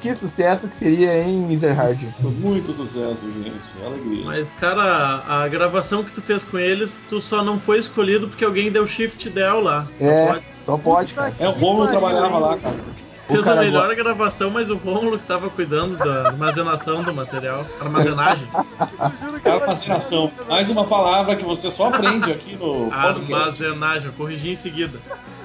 [0.00, 1.98] Que sucesso que seria, hein, Ezerhard?
[2.14, 3.52] São muito sucesso, gente.
[3.82, 4.24] É alegria.
[4.24, 8.44] Mas, cara, a gravação que tu fez com eles, tu só não foi escolhido porque
[8.44, 9.84] alguém deu shift del lá.
[9.98, 10.26] Só É.
[10.26, 10.44] pode.
[10.62, 11.34] Só pode, cara.
[11.40, 12.76] É, o Romulo Pariu, trabalhava lá, cara.
[13.28, 17.64] Fez a melhor gravação, mas o Rômulo que tava cuidando da armazenação do material.
[17.80, 18.48] Armazenagem.
[18.54, 20.32] Eu juro que eu Armazenação.
[20.48, 23.32] Mais uma palavra que você só aprende aqui no podcast.
[23.32, 24.98] Armazenagem, eu corrigi em seguida.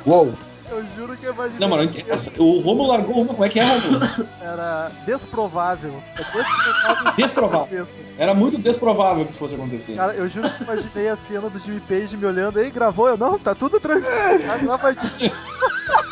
[0.06, 0.34] Uou!
[0.72, 1.92] Eu juro que eu imaginei Não, mano,
[2.40, 3.34] o Romulo largou uma.
[3.34, 4.00] Como é que é, Romulo?
[4.42, 6.02] era desprovável.
[6.18, 7.88] É desprovável.
[8.18, 9.96] Era muito desprovável que isso fosse acontecer.
[9.96, 13.08] Cara, eu juro que imaginei a cena do Jimmy Page me olhando aí, gravou?
[13.08, 14.08] Eu, não, tá tudo tranquilo.
[14.48, 15.32] Tá gravadinho.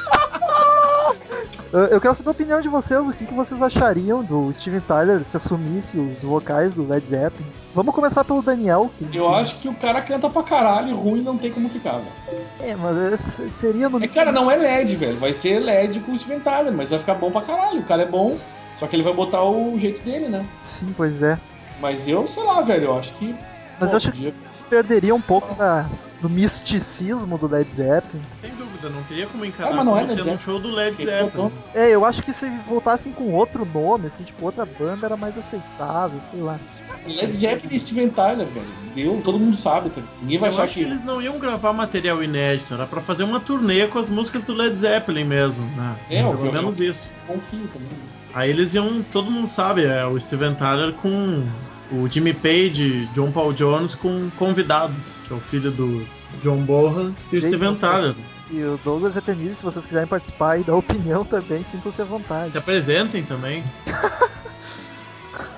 [1.74, 4.82] Eu, eu quero saber a opinião de vocês, o que, que vocês achariam do Steven
[4.82, 7.46] Tyler se assumisse os vocais do Led Zeppelin.
[7.74, 8.92] Vamos começar pelo Daniel.
[8.98, 11.94] Que, Eu acho que o cara canta pra caralho e ruim não tem como ficar,
[12.00, 12.46] velho.
[12.60, 15.18] É, mas esse seria no É, cara, não é LED, velho.
[15.18, 17.80] Vai ser LED com o Steven Tyler, mas vai ficar bom pra caralho.
[17.80, 18.38] O cara é bom,
[18.78, 20.46] só que ele vai botar o jeito dele, né?
[20.62, 21.40] Sim, pois é.
[21.80, 23.34] Mas eu, sei lá, velho, eu acho que.
[23.80, 24.34] Mas eu acho podia-
[24.72, 25.86] Perderia um pouco da,
[26.22, 28.24] do misticismo do Led Zeppelin.
[28.40, 30.38] Sem dúvida, não teria como encarar Ah, mas não é como Led sendo um Zeppelin.
[30.40, 31.52] show do Led Zeppelin.
[31.76, 35.38] É, eu acho que se voltassem com outro nome, assim, tipo, outra banda era mais
[35.38, 36.58] aceitável, sei lá.
[37.06, 39.22] Led Zeppelin e Steven Tyler, velho.
[39.26, 40.02] Todo mundo sabe, tá?
[40.22, 40.86] Ninguém vai Eu achar acho que que.
[40.86, 44.54] eles não iam gravar material inédito, era pra fazer uma turnê com as músicas do
[44.54, 45.96] Led Zeppelin mesmo, né?
[46.10, 47.12] É, Pelo eu- menos isso.
[47.28, 47.90] Confio também.
[48.34, 51.44] Aí eles iam, todo mundo sabe, é o Steven Tyler com
[51.92, 56.06] o Jimmy Page, John Paul Jones com convidados, que é o filho do
[56.42, 58.16] John Bonham e o Steven Tyler.
[58.50, 62.06] E o Douglas é tenista, se vocês quiserem participar e dar opinião também, sintam-se à
[62.06, 62.52] vontade.
[62.52, 63.64] Se apresentem também.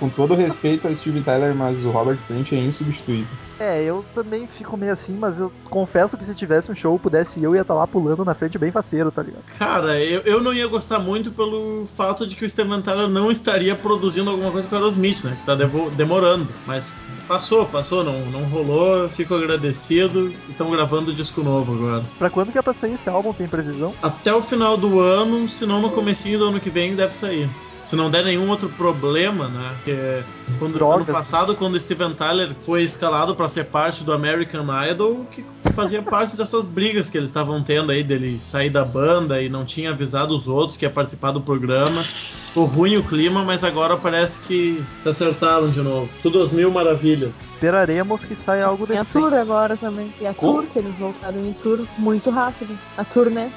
[0.03, 3.25] Com todo respeito ao Steve Tyler, mas o Robert Plant é insubstituível.
[3.57, 7.41] É, eu também fico meio assim, mas eu confesso que se tivesse um show, pudesse
[7.41, 9.43] eu ia estar lá pulando na frente bem faceiro, tá ligado?
[9.57, 13.31] Cara, eu, eu não ia gostar muito pelo fato de que o Steven Tyler não
[13.31, 15.37] estaria produzindo alguma coisa com o Aerosmith, né?
[15.39, 15.55] Que tá
[15.95, 16.49] demorando.
[16.67, 16.91] Mas
[17.25, 22.03] passou, passou, não, não rolou, fico agradecido e estão gravando disco novo agora.
[22.19, 23.93] Pra quando que é pra sair esse álbum, tem previsão?
[24.03, 27.47] Até o final do ano, se não no comecinho do ano que vem, deve sair.
[27.83, 29.75] Se não der nenhum outro problema, né?
[29.83, 30.23] Que
[30.57, 30.95] quando, Drogas.
[30.95, 35.43] ano passado, quando o Steven Tyler foi escalado pra ser parte do American Idol, que
[35.75, 39.65] fazia parte dessas brigas que eles estavam tendo aí, dele sair da banda e não
[39.65, 42.01] tinha avisado os outros que ia participar do programa.
[42.03, 46.07] Ficou ruim o clima, mas agora parece que se acertaram de novo.
[46.21, 47.31] Tudo às mil maravilhas.
[47.55, 49.19] Esperaremos que saia algo Tem a decente.
[49.25, 50.13] tour agora também.
[50.21, 50.61] E a Como?
[50.61, 52.77] tour, que eles voltaram em tour muito rápido.
[52.97, 53.51] A tour, né?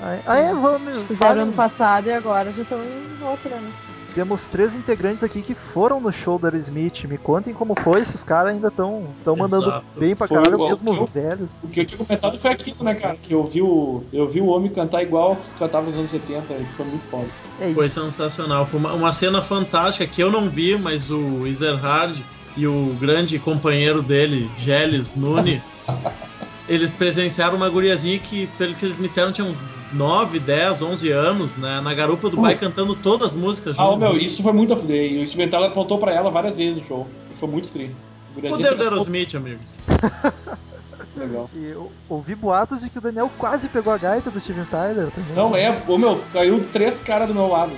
[0.00, 1.06] Ah, é, vamos.
[1.06, 3.70] Fizeram ano passado e agora já estão em outra, né?
[4.14, 7.04] Temos três integrantes aqui que foram no show do Aerosmith.
[7.04, 10.92] Me contem como foi, esses caras ainda estão tão mandando bem pra Foi caralho, mesmo
[10.94, 11.60] que eu- velhos.
[11.62, 13.16] O que eu tinha comentado foi aquilo, né, cara?
[13.16, 16.66] Que eu vi o, eu vi o homem cantar igual cantava nos anos 70 e
[16.66, 17.28] foi muito foda.
[17.58, 18.66] É Foi sensacional.
[18.66, 22.24] Foi uma, uma cena fantástica que eu não vi, mas o Ezerhard
[22.56, 25.60] e o grande companheiro dele, Geles Nune,
[26.68, 29.58] eles presenciaram uma guriazinha que, pelo que eles me disseram, tinha uns
[29.94, 33.92] 9, 10, 11 anos, né, na garupa do bai cantando todas as músicas Ah, ô,
[33.92, 34.00] junto.
[34.00, 35.12] meu, isso foi muito a fuder.
[35.12, 37.06] E o Steven Tyler apontou pra ela várias vezes no show.
[37.34, 37.90] Foi muito tri.
[38.36, 39.60] O Poder do Aerosmith, amigos.
[41.16, 41.48] Legal.
[41.54, 45.08] E eu ouvi boatos de que o Daniel quase pegou a gaita do Steven Tyler
[45.12, 45.36] também.
[45.36, 47.72] Não, é, ô meu, caiu três caras do meu lado.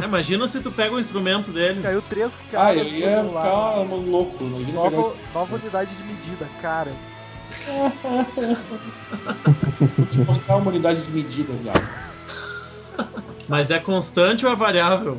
[0.00, 1.82] É, Imagina se tu pega o instrumento dele.
[1.82, 2.78] Caiu três Ah, caras.
[2.78, 3.84] eu do ia meu lado.
[3.88, 4.44] ficar louco.
[4.44, 7.17] Nova, nova unidade de medida, caras.
[9.96, 11.88] Vou te mostrar uma unidade de medida, viado.
[13.48, 15.18] Mas é constante ou é variável?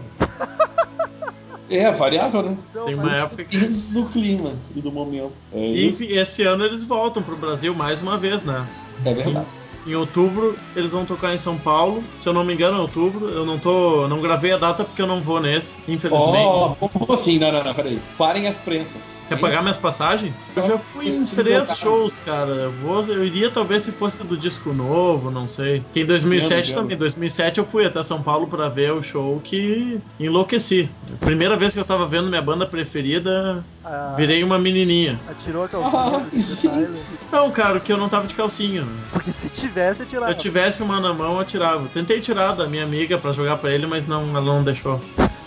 [1.69, 2.57] É, variável, né?
[2.71, 3.57] Então, Tem uma época que.
[3.57, 5.33] Depende do clima e do momento.
[5.53, 6.03] É E, isso.
[6.03, 8.65] enfim, esse ano eles voltam pro Brasil mais uma vez, né?
[9.05, 9.47] É verdade.
[9.85, 12.03] Em outubro eles vão tocar em São Paulo.
[12.17, 13.29] Se eu não me engano, é outubro.
[13.29, 14.07] Eu não tô.
[14.07, 16.45] não gravei a data porque eu não vou nesse, infelizmente.
[16.45, 17.37] Ó, como assim?
[17.39, 17.99] Não, não, não, peraí.
[18.17, 19.18] Parem as prensas.
[19.29, 20.33] Quer pagar minhas passagens?
[20.55, 22.51] Eu já fui em três shows, cara.
[22.51, 25.81] Eu, vou, eu iria talvez se fosse do disco novo, não sei.
[25.93, 26.75] Que em 2007 Entendo, entendo.
[26.81, 26.95] também.
[26.95, 30.89] Em 2007 eu fui até São Paulo pra ver o show que enlouqueci.
[31.19, 35.19] Primeira vez que eu tava vendo minha banda preferida, Ah, virei uma menininha.
[35.29, 36.89] Atirou a calcinha
[37.31, 37.31] Ah.
[37.31, 38.85] Não, cara, que eu não tava de calcinha.
[39.11, 40.31] Porque se tivesse, Se atirava.
[40.31, 41.87] eu tivesse uma na mão, eu tirava.
[41.93, 44.99] Tentei tirar da minha amiga pra jogar pra ele, mas não, ela não deixou.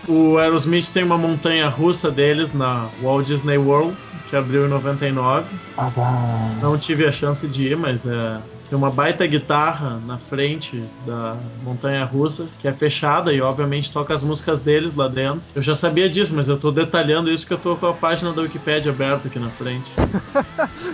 [0.08, 3.96] O Aerosmith tem uma montanha russa deles na Walt Disney World,
[4.28, 5.46] que abriu em 99.
[5.76, 6.12] Azar.
[6.60, 11.36] Não tive a chance de ir, mas é, tem uma baita guitarra na frente da
[11.62, 15.42] montanha russa, que é fechada e obviamente toca as músicas deles lá dentro.
[15.54, 18.32] Eu já sabia disso, mas eu tô detalhando isso porque eu tô com a página
[18.32, 19.84] da Wikipedia aberta aqui na frente.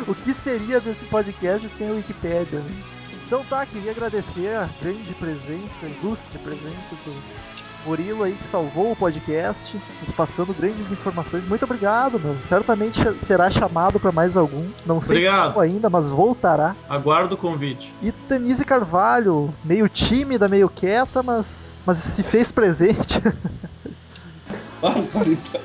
[0.06, 2.82] O que seria desse podcast sem a Wikipédia, né?
[3.26, 7.57] Então tá, queria agradecer a grande presença, a ilustre presença do
[7.88, 11.42] Murilo aí que salvou o podcast, nos passando grandes informações.
[11.48, 12.36] Muito obrigado, meu.
[12.42, 14.68] Certamente será chamado para mais algum.
[14.84, 15.54] Não sei Obrigado.
[15.54, 16.76] como ainda, mas voltará.
[16.88, 17.90] Aguardo o convite.
[18.02, 23.22] E Tanise Carvalho, meio tímida, meio quieta, mas, mas se fez presente.
[25.12, 25.60] Parita.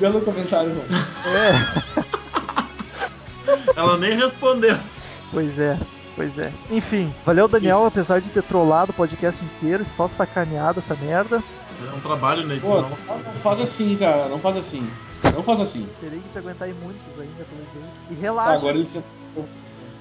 [0.00, 1.04] Belo comentário, mano.
[1.26, 1.52] é,
[3.76, 4.78] Ela nem respondeu.
[5.30, 5.78] pois é.
[6.16, 6.50] Pois é.
[6.70, 11.42] Enfim, valeu Daniel, apesar de ter trollado o podcast inteiro e só sacaneado essa merda.
[11.86, 12.82] É um trabalho na Pô, edição.
[12.88, 14.28] não faz, não faz assim, cara.
[14.28, 14.90] Não faz assim.
[15.34, 15.86] Não faz assim.
[16.00, 17.88] Terei que te aguentar em muitos ainda, pelo jeito.
[18.10, 19.02] E Tá, relaxa, agora ele se...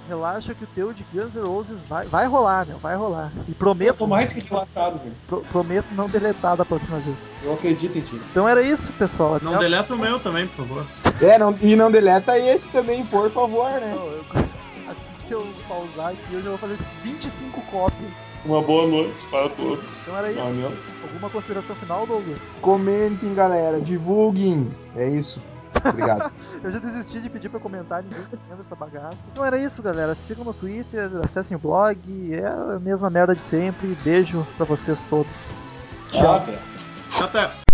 [0.08, 3.32] relaxa que o teu de Guns N' Roses vai, vai rolar, meu, vai rolar.
[3.48, 5.16] E Eu prometo, tô mais que relaxado, velho.
[5.28, 7.18] pro- prometo não deletar da próxima vez.
[7.44, 8.22] Eu acredito em ti.
[8.32, 9.36] Então era isso, pessoal.
[9.36, 10.86] Até Não a- deleta o meu também, por favor.
[11.22, 13.94] É, não, e não deleta esse também, por favor, né?
[13.96, 14.26] Não, eu-
[14.88, 18.12] Assim que eu pausar aqui, eu já vou fazer 25 cópias.
[18.46, 19.84] Uma boa noite para todos.
[20.04, 20.42] Então era isso.
[20.42, 20.72] Valeu.
[21.04, 22.40] Alguma consideração final, Douglas?
[22.62, 24.72] Comentem, galera, divulguem.
[24.96, 25.42] É isso.
[25.84, 26.32] Obrigado.
[26.64, 29.28] Eu já desisti de pedir pra comentar, ninguém tá vendo essa bagaça.
[29.32, 30.14] Então era isso, galera.
[30.14, 31.98] Sigam no Twitter, acessem o blog.
[32.32, 33.88] É a mesma merda de sempre.
[34.04, 35.52] Beijo pra vocês todos.
[36.12, 36.46] Tchau.
[36.46, 36.60] cara.
[37.22, 37.65] Até.